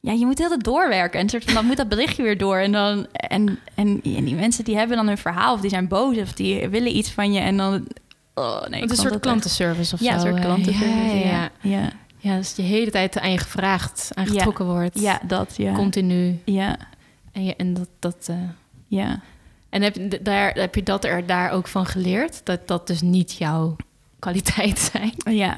[0.00, 1.20] Ja, je moet heel het doorwerken.
[1.20, 2.56] En soort van, dan moet dat berichtje weer door.
[2.56, 5.88] En dan en, en, en die mensen die hebben dan hun verhaal, of die zijn
[5.88, 7.40] boos, of die willen iets van je.
[7.40, 7.86] En dan.
[8.34, 8.80] Oh nee.
[8.80, 10.12] Het is een soort klantenservice of ja, zo.
[10.12, 11.16] Ja, een soort klantenservice.
[11.16, 11.50] ja.
[11.60, 11.70] ja.
[11.70, 11.92] ja.
[12.24, 15.00] Ja, dus je hele tijd aan je gevraagd, aangetrokken wordt.
[15.00, 15.72] Ja, dat, ja.
[15.72, 16.38] Continu.
[16.44, 16.76] Ja.
[17.32, 17.88] En, je, en dat...
[17.98, 18.36] dat uh...
[18.86, 19.20] Ja.
[19.68, 22.40] En heb, daar, heb je dat er daar ook van geleerd?
[22.44, 23.76] Dat dat dus niet jouw
[24.18, 25.12] kwaliteit zijn?
[25.16, 25.56] Ja,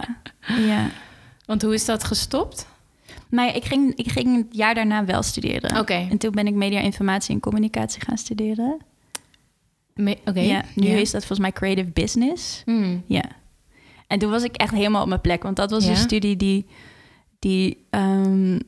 [0.58, 0.90] ja.
[1.44, 2.66] Want hoe is dat gestopt?
[3.28, 5.78] Maar ik ging, ik ging het jaar daarna wel studeren.
[5.78, 6.06] Oké.
[6.10, 8.76] En toen ben ik media, informatie en communicatie gaan studeren.
[10.24, 10.40] Oké.
[10.40, 12.62] Ja, nu is dat volgens mij creative business.
[12.64, 13.02] Mm.
[13.06, 13.24] Ja.
[14.07, 15.42] En toen was ik echt helemaal op mijn plek.
[15.42, 16.66] Want dat was een studie die,
[17.38, 18.59] die um,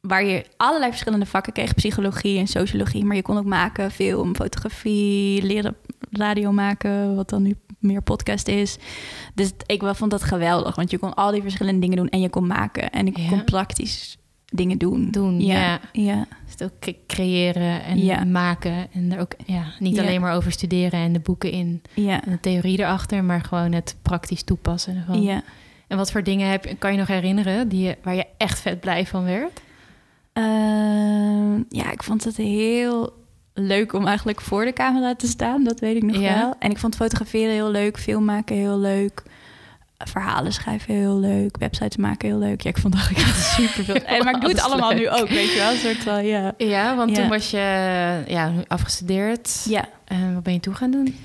[0.00, 1.74] waar je allerlei verschillende vakken kreeg.
[1.74, 3.04] Psychologie en sociologie.
[3.04, 5.76] Maar je kon ook maken, film, fotografie, leren
[6.10, 7.14] radio maken.
[7.14, 8.76] Wat dan nu meer podcast is.
[9.34, 10.74] Dus ik vond dat geweldig.
[10.76, 12.90] Want je kon al die verschillende dingen doen en je kon maken.
[12.90, 14.16] En ik kon praktisch
[14.54, 15.08] dingen doen.
[15.10, 15.80] Doen, ja.
[15.92, 16.26] ja.
[16.56, 18.92] Dus ook creëren en maken.
[18.92, 21.82] En er ook ja, niet alleen maar over studeren en de boeken in.
[21.94, 22.24] Ja.
[22.24, 25.22] En de theorie erachter, maar gewoon het praktisch toepassen ervan.
[25.22, 25.42] Ja.
[25.86, 28.80] En wat voor dingen heb, kan je nog herinneren die je, waar je echt vet
[28.80, 29.60] blij van werd?
[30.34, 33.12] Uh, ja, ik vond het heel
[33.54, 35.64] leuk om eigenlijk voor de camera te staan.
[35.64, 36.54] Dat weet ik nog wel.
[36.58, 39.22] En ik vond fotograferen heel leuk, film maken heel leuk
[39.96, 42.60] verhalen schrijven heel leuk, websites maken heel leuk.
[42.60, 43.94] Ja, ik vond dat ik super veel.
[43.94, 46.54] En, maar ik doe het allemaal nu ook, weet je wel, een soort van ja.
[46.56, 47.58] Ja, want toen was je
[48.26, 49.64] ja afgestudeerd.
[49.68, 49.88] Ja.
[50.04, 51.16] En wat ben je toe gaan doen?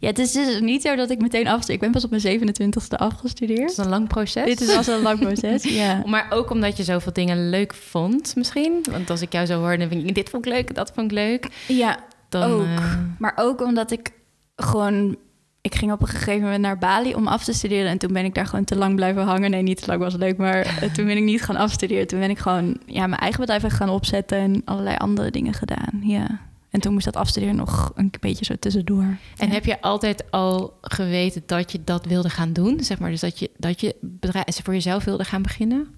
[0.00, 1.74] Ja, het is dus niet zo dat ik meteen afstudeer.
[1.74, 3.60] Ik ben pas op mijn 27ste afgestudeerd.
[3.60, 4.44] Het is een lang proces.
[4.44, 6.02] Dit is al een lang proces, ja.
[6.06, 8.84] Maar ook omdat je zoveel dingen leuk vond misschien.
[8.90, 11.10] Want als ik jou zo hoor, dan denk ik, dit vond ik leuk, dat vond
[11.10, 11.48] ik leuk.
[11.66, 11.98] Ja,
[12.28, 12.62] dan, ook.
[12.62, 12.94] Uh...
[13.18, 14.10] Maar ook omdat ik
[14.56, 15.16] gewoon
[15.60, 17.90] ik ging op een gegeven moment naar Bali om af te studeren.
[17.90, 19.50] En toen ben ik daar gewoon te lang blijven hangen.
[19.50, 22.06] Nee, niet te lang was leuk, maar eh, toen ben ik niet gaan afstuderen.
[22.06, 26.00] Toen ben ik gewoon ja, mijn eigen bedrijf gaan opzetten en allerlei andere dingen gedaan.
[26.02, 26.40] Ja.
[26.70, 29.16] En toen moest dat afstuderen nog een beetje zo tussendoor.
[29.36, 32.80] En heb je altijd al geweten dat je dat wilde gaan doen?
[32.80, 35.94] Zeg maar, dus dat je, dat je bedrijf voor jezelf wilde gaan beginnen?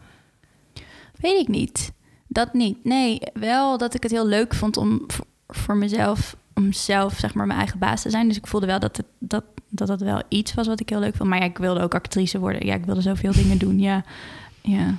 [1.16, 1.92] Weet ik niet.
[2.26, 2.84] Dat niet.
[2.84, 5.06] Nee, wel dat ik het heel leuk vond om
[5.48, 8.28] voor mezelf om zelf zeg maar mijn eigen baas te zijn.
[8.28, 11.00] Dus ik voelde wel dat het, dat, dat dat wel iets was wat ik heel
[11.00, 11.28] leuk vond.
[11.28, 12.66] Maar ja, ik wilde ook actrice worden.
[12.66, 13.78] Ja, ik wilde zoveel dingen doen.
[13.78, 14.04] Ja,
[14.62, 14.94] ja.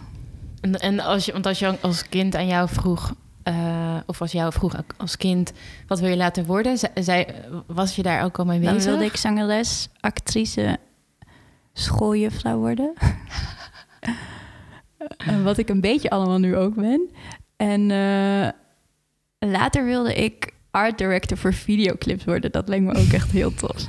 [0.61, 4.31] En, en als je, want als je als kind aan jou vroeg, uh, of als
[4.31, 5.51] jou vroeg als kind,
[5.87, 6.77] wat wil je laten worden?
[6.95, 7.35] Zij,
[7.67, 8.75] was je daar ook al mee bezig?
[8.75, 10.77] Dan wilde ik zangeres, actrice,
[11.73, 12.93] schooljuffrouw worden.
[15.17, 17.09] En wat ik een beetje allemaal nu ook ben.
[17.55, 18.49] En eh,
[19.49, 22.51] later wilde ik art director voor videoclips worden.
[22.51, 23.85] Dat leek me ook echt heel tof.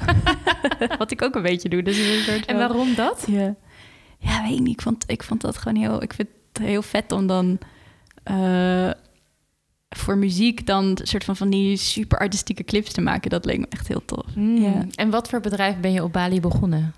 [0.98, 1.82] wat ik ook een beetje doe.
[1.82, 3.24] Dus een soort En van- waarom dat?
[3.26, 3.54] Ja,
[4.18, 4.68] ja weet ik niet.
[4.72, 6.02] Ik vond, ik vond dat gewoon heel...
[6.02, 7.58] Ik vind het heel vet om dan...
[8.22, 8.90] eh,
[9.88, 13.30] voor muziek dan een soort van van die super artistieke clips te maken.
[13.30, 14.26] Dat leek me echt heel tof.
[14.34, 14.56] Hmm.
[14.56, 14.86] Ja.
[14.94, 16.94] En wat voor bedrijf ben je op Bali begonnen?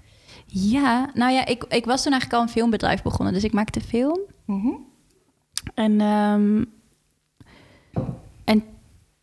[0.47, 3.35] Ja, nou ja, ik, ik was toen eigenlijk al een filmbedrijf begonnen.
[3.35, 4.19] Dus ik maakte film.
[5.75, 6.65] En, ehm,
[8.45, 8.65] en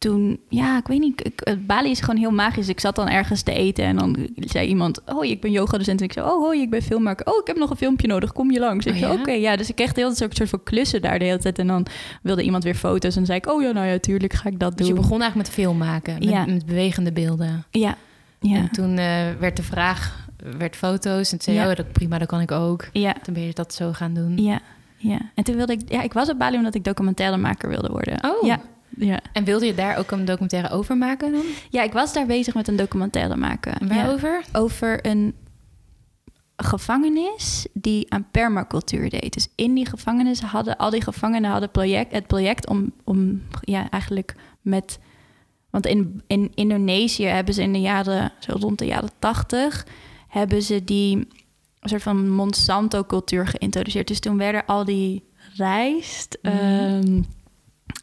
[0.04, 2.68] toen, ja, ik weet niet, ik, eh, Bali is gewoon heel magisch.
[2.68, 5.99] Ik zat dan ergens te eten en dan zei iemand, oh, ik ben yogadocent.
[5.99, 7.26] En ik zei, oh, hoi, ik ben filmmaker.
[7.34, 8.86] Oh, ik heb nog een filmpje nodig, kom je langs?
[8.86, 9.20] Ik Oh, zei, ja?
[9.20, 9.56] oké, ja.
[9.56, 11.60] Dus ik kreeg de hele tijd een soort van klussen daar de hele tijd.
[11.60, 11.86] En dan
[12.22, 14.60] wilde iemand weer foto's en dan zei ik, oh ja, nou ja, tuurlijk ga ik
[14.60, 14.95] dat Dus doen.
[14.95, 16.45] je begon eigenlijk met film maken, met, Ja.
[16.45, 17.64] met bewegende beelden.
[17.72, 17.95] Ja,
[18.39, 19.06] ja, En toen eh,
[19.39, 20.28] werd de vraag,
[20.58, 21.32] werd foto's.
[21.32, 21.70] En toen zei Ja.
[21.70, 22.88] oh, dat, prima, dat kan ik ook.
[22.93, 24.38] ja, Toen ben je dat zo gaan doen.
[24.38, 24.60] ja,
[24.97, 25.18] ja.
[25.36, 28.24] En toen wilde ik, ja, ik was op Bali omdat ik documentairemaker wilde worden.
[28.26, 28.45] Oh.
[28.47, 28.60] Ja,
[28.98, 29.20] ja.
[29.34, 31.44] En wilde je daar ook een documentaire over maken dan?
[31.70, 33.74] Ja, ik was daar bezig met een documentaire maken.
[33.80, 33.96] Ja.
[33.96, 34.44] waarover?
[34.54, 35.36] Over een
[36.58, 39.34] gevangenis die aan permacultuur deed.
[39.34, 43.89] Dus in die gevangenis hadden al die gevangenen hadden project, het project om, om ja,
[43.89, 45.00] eigenlijk met.
[45.70, 49.86] Want in, in Indonesië hebben ze in de jaren, zo rond de jaren tachtig,
[50.28, 51.16] hebben ze die
[51.80, 54.08] een soort van Monsanto-cultuur geïntroduceerd.
[54.08, 55.24] Dus toen werden al die
[55.56, 56.38] rijst.
[56.41, 56.58] Mhm.
[56.58, 57.22] ehm,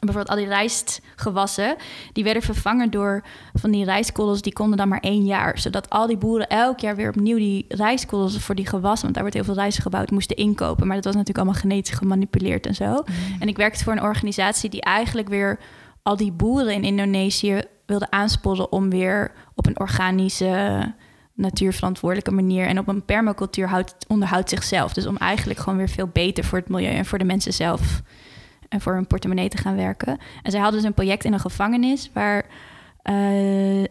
[0.01, 1.76] bijvoorbeeld al die rijstgewassen,
[2.12, 3.22] die werden vervangen door
[3.53, 5.59] van die rijstkorrels, die konden dan maar één jaar.
[5.59, 9.22] Zodat al die boeren elk jaar weer opnieuw die rijstkorrels voor die gewassen, want daar
[9.22, 10.86] wordt heel veel rijst gebouwd, moesten inkopen.
[10.86, 13.05] Maar dat was natuurlijk allemaal genetisch gemanipuleerd en zo.
[13.38, 15.59] En ik werkte voor een organisatie die eigenlijk weer
[16.03, 20.84] al die boeren in Indonesië wilde aansporen om weer op een organische,
[21.34, 24.92] natuurverantwoordelijke manier en op een permacultuur houdt, onderhoudt zichzelf.
[24.92, 28.03] Dus om eigenlijk gewoon weer veel beter voor het milieu en voor de mensen zelf
[28.71, 30.18] en voor hun portemonnee te gaan werken.
[30.43, 32.47] En zij hadden dus een project in een gevangenis waar,
[33.03, 33.85] eh,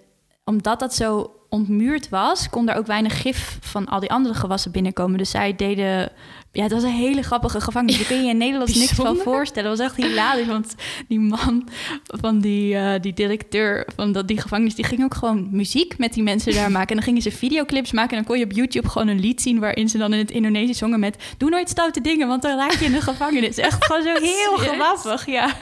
[0.43, 4.71] omdat dat zo ontmuurd was, kon er ook weinig gif van al die andere gewassen
[4.71, 5.17] binnenkomen.
[5.17, 6.11] Dus zij deden.
[6.51, 7.97] Ja, het was een hele grappige gevangenis.
[7.97, 9.69] Daar kun je in Nederland niks van voorstellen.
[9.69, 10.75] Het was echt hilarisch, want
[11.07, 11.67] die man
[12.05, 14.75] van die, eh, die directeur van dat, die gevangenis...
[14.75, 16.89] die ging ook gewoon muziek met die mensen daar maken.
[16.89, 19.41] En dan gingen ze videoclips maken en dan kon je op YouTube gewoon een lied
[19.41, 19.59] zien...
[19.59, 21.15] waarin ze dan in het Indonesisch zongen met...
[21.37, 23.57] doe nooit stoute dingen, want dan raak je in de gevangenis.
[23.57, 25.49] Echt gewoon zo heel grappig, ja.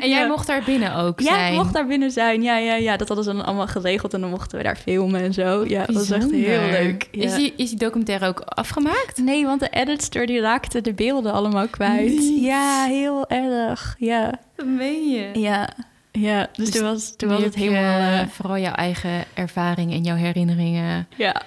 [0.00, 0.26] En jij Ja.
[0.26, 1.52] mocht daar binnen ook Ja, zijn.
[1.52, 2.42] ik mocht daar binnen zijn.
[2.42, 5.20] Ja, ja, ja, dat hadden ze dan allemaal geregeld en dan mochten we daar filmen
[5.20, 5.64] en zo.
[5.66, 7.08] Ja, dat was echt heel leuk.
[7.10, 7.22] Ja.
[7.24, 9.16] Is, die, is die documentaire ook afgemaakt?
[9.16, 12.08] Nee, want de editor die raakte de beelden allemaal kwijt.
[12.18, 12.42] Niet.
[12.44, 13.96] Ja, heel erg.
[13.98, 15.38] Ja, Dat meen je.
[15.38, 15.68] ja,
[16.12, 16.48] ja.
[16.52, 18.20] Dus, Dus toen was, toen was het helemaal...
[18.20, 21.06] eh, vooral jouw eigen ervaring en jouw herinneringen.
[21.16, 21.42] ja,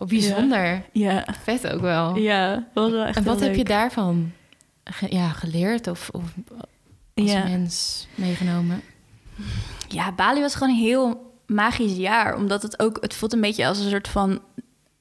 [0.00, 0.82] Oh, bijzonder.
[0.92, 2.16] ja, Vet ook wel.
[2.16, 2.66] ja.
[2.74, 4.32] Was wel echt en wat heb je daarvan
[4.84, 6.22] ge- ja, geleerd of, of
[7.14, 7.44] als Ja.
[7.44, 8.80] mens meegenomen?
[9.88, 12.36] Ja, Bali was gewoon een heel magisch jaar.
[12.36, 12.98] Omdat het ook...
[13.00, 14.40] Het voelt een beetje als een soort van...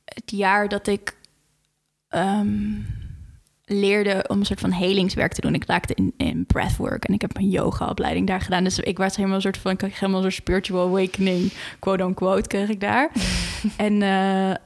[0.05, 1.15] Het jaar dat ik...
[2.09, 2.73] ehm,
[3.65, 5.53] leerde om een soort van helingswerk te doen.
[5.53, 8.63] Ik raakte in, in breathwork en ik heb een yogaopleiding daar gedaan.
[8.63, 9.71] Dus ik was helemaal een soort van...
[9.71, 13.11] Ik kreeg helemaal een soort spiritual awakening, quote-unquote, kreeg ik daar.
[13.77, 14.01] en...
[14.01, 14.65] eh,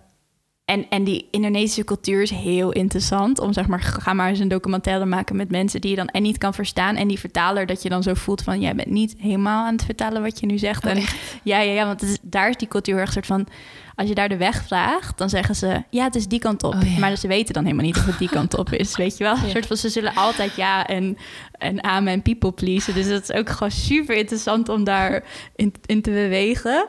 [0.65, 3.39] en, en die Indonesische cultuur is heel interessant.
[3.39, 6.21] Om zeg maar, ga maar eens een documentaire maken met mensen die je dan en
[6.21, 6.95] niet kan verstaan.
[6.95, 9.85] En die vertaler dat je dan zo voelt van, jij bent niet helemaal aan het
[9.85, 10.85] vertalen wat je nu zegt.
[10.85, 10.97] Oh, en,
[11.43, 13.47] ja, ja, ja, want is- daar is die cultuur heel erg soort van,
[13.95, 16.73] als je daar de weg vraagt, dan zeggen ze, ja, het is die kant op.
[16.73, 16.99] Oh, ja.
[16.99, 19.35] Maar ze weten dan helemaal niet of het die kant op is, weet je wel?
[19.35, 19.49] Een Ja.
[19.49, 21.17] soort van, ze zullen altijd ja en,
[21.51, 22.93] en amen en people pleasen.
[22.93, 25.23] Dus dat is ook gewoon super interessant om daar
[25.55, 26.85] in, in te bewegen.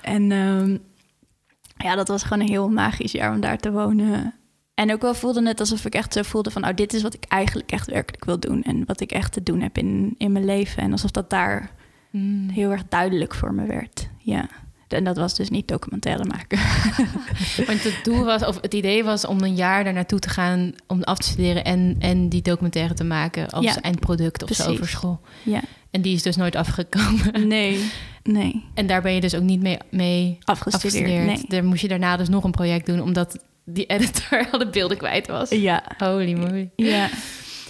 [0.00, 0.76] En ehm,
[1.78, 4.34] ja, dat was gewoon een heel magisch jaar om daar te wonen.
[4.74, 6.66] En ook wel voelde het alsof ik echt zo voelde van...
[6.66, 8.62] oh, dit is wat ik eigenlijk echt werkelijk wil doen...
[8.62, 10.82] en wat ik echt te doen heb in, in mijn leven.
[10.82, 11.76] En alsof dat daar
[12.10, 12.48] Mm.
[12.48, 14.10] heel erg duidelijk voor me werd.
[14.18, 14.48] Ja.
[14.88, 16.58] En dat was dus niet documentaire maken.
[17.66, 20.72] Want het doel was, of het idee was om een jaar daar naartoe te gaan
[20.86, 24.70] om af te studeren en, en die documentaire te maken als Ja, eindproduct of zo
[24.70, 25.20] over school.
[25.42, 25.60] ja.
[25.90, 27.46] En die is dus nooit afgekomen.
[27.48, 27.90] Nee,
[28.22, 28.64] nee.
[28.74, 30.74] En daar ben je dus ook niet mee, mee Afgestudeerd,
[31.04, 31.26] afgestudeerd.
[31.26, 31.44] nee.
[31.48, 34.96] Daar moest je daarna dus nog een project doen, omdat die editor al de beelden
[34.96, 35.50] kwijt was.
[35.50, 36.70] Ja, Holy moly.
[36.76, 37.08] ja.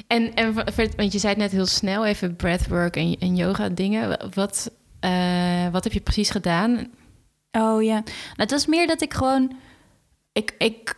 [0.07, 0.55] En, en
[0.97, 4.19] want je zei het net heel snel, even breathwork en, en yoga dingen.
[4.35, 6.87] Wat, eh, wat heb je precies gedaan?
[7.53, 7.95] Oh ja.
[7.95, 8.05] Nou,
[8.37, 9.53] het was meer dat ik gewoon...
[10.33, 10.95] Ik, ik,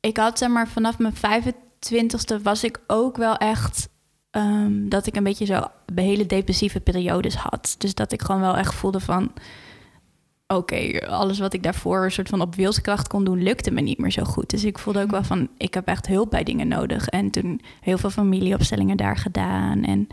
[0.00, 3.88] ik had zeg maar vanaf mijn 25ste was ik ook wel echt...
[4.30, 5.62] ehm, dat ik een beetje zo
[5.94, 7.74] hele depressieve periodes had.
[7.78, 9.32] Dus dat ik gewoon wel echt voelde van...
[10.46, 13.98] oké, alles wat ik daarvoor een soort van op wilskracht kon doen, lukte me niet
[13.98, 14.50] meer zo goed.
[14.50, 17.08] Dus ik voelde ook wel van, ik heb echt hulp bij dingen nodig.
[17.08, 20.08] En toen heel veel familieopstellingen daar gedaan en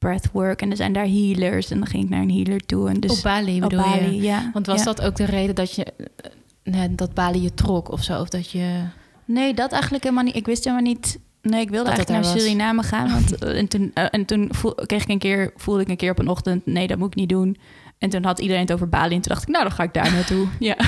[0.00, 0.62] breathwork.
[0.62, 2.88] En er zijn daar healers en dan ging ik naar een healer toe.
[2.88, 4.00] En dus op Bali op bedoel je?
[4.00, 4.50] Bali, ja.
[4.52, 4.84] Want was ja.
[4.84, 6.30] dat ook de reden dat je eh,
[6.62, 8.20] nee, dat Bali je trok of zo?
[8.20, 8.82] Of dat je.
[9.24, 10.36] Nee, dat eigenlijk helemaal niet.
[10.36, 11.18] Ik wist helemaal niet.
[11.42, 12.42] Nee, ik wilde Dat eigenlijk naar was.
[12.42, 13.10] Suriname gaan.
[13.16, 15.96] Want, eh, en toen, eh, en toen voel, kreeg ik een keer, voelde ik een
[15.96, 16.66] keer op een ochtend...
[16.66, 17.56] nee, dat moet ik niet doen.
[17.98, 19.14] En toen had iedereen het over Bali.
[19.14, 20.46] En toen dacht ik, nou, dan ga ik daar naartoe.
[20.58, 20.76] Ja.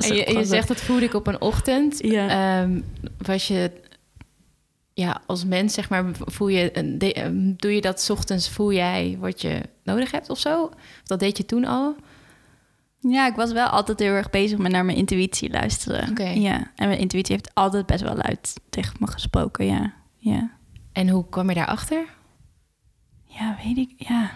[0.00, 1.98] En je, je zegt dat voelde ik op een ochtend.
[2.02, 2.28] Ja.
[2.62, 2.80] Ehm,
[3.18, 3.70] was je
[5.02, 8.48] ja, als mens, zeg maar, voel je, een- de- ehm, doe je dat 's ochtends,
[8.48, 10.62] voel jij wat je nodig hebt of zo?
[10.62, 10.70] Of
[11.04, 11.96] dat deed je toen al?
[12.98, 16.10] Ja, ik was wel altijd heel erg bezig met naar mijn intuïtie luisteren.
[16.10, 16.28] Oké.
[16.28, 19.92] Ja, en mijn intuïtie heeft altijd best wel luid tegen me gesproken, ja.
[20.16, 20.50] Ja,
[20.92, 22.04] En hoe kwam je daarachter?
[23.24, 24.30] ja weet ik, ja.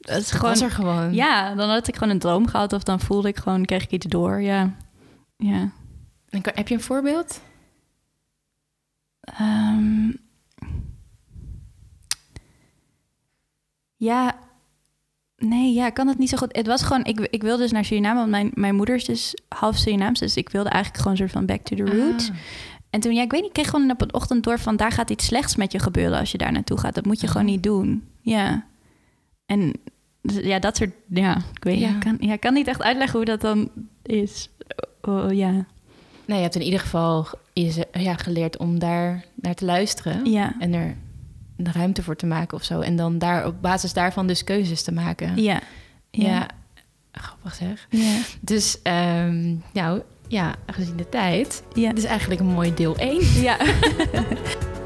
[0.00, 0.50] Het is Gewoon, gewoon...
[0.50, 1.14] was er gewoon.
[1.14, 3.90] Ja, dan had ik gewoon een droom gehad of dan voelde ik gewoon, kreeg ik
[3.90, 4.74] iets door, ja.
[5.36, 5.70] Ja.
[6.28, 7.40] En kan- heb je een voorbeeld?
[9.22, 10.10] Ehm,
[13.96, 14.38] ja,
[15.36, 16.56] nee, ja, ik kan het niet zo goed.
[16.56, 19.36] Het was gewoon, ik, ik wilde dus naar Suriname, want mijn, mijn moeder is dus
[19.48, 20.18] half Surinaams.
[20.20, 22.30] Dus ik wilde eigenlijk gewoon een soort van back to the roots.
[22.30, 22.36] Ah.
[22.90, 24.76] En toen, ja, ik weet niet, ik kreeg gewoon op een ochtend door van...
[24.76, 26.94] daar gaat iets slechts met je gebeuren als je daar naartoe gaat.
[26.94, 27.32] Dat moet je Oh.
[27.32, 28.08] gewoon niet doen.
[28.20, 28.66] Ja.
[29.46, 29.72] En
[30.22, 31.88] dus, ja, dat soort, ja, ik weet Ja.
[31.88, 31.94] ja.
[31.94, 33.70] Ik kan, ja, ik kan niet echt uitleggen hoe dat dan
[34.02, 34.48] is.
[35.00, 35.66] Oh, ja.
[36.24, 40.24] Nee, je hebt in ieder geval je, ja, geleerd om daar naar te luisteren.
[40.30, 40.54] Ja.
[40.58, 40.96] En er
[41.56, 42.80] de ruimte voor te maken of zo.
[42.80, 45.42] En dan daar op basis daarvan dus keuzes te maken.
[45.42, 45.60] Ja.
[46.10, 46.46] Ja.
[47.12, 47.86] Grappig zeg.
[47.90, 48.18] Ja.
[48.40, 51.62] Dus, ehm, nou ja, gezien de tijd.
[51.74, 51.88] Ja.
[51.88, 53.42] Dit is eigenlijk een mooi deel 1.
[53.42, 53.56] ja.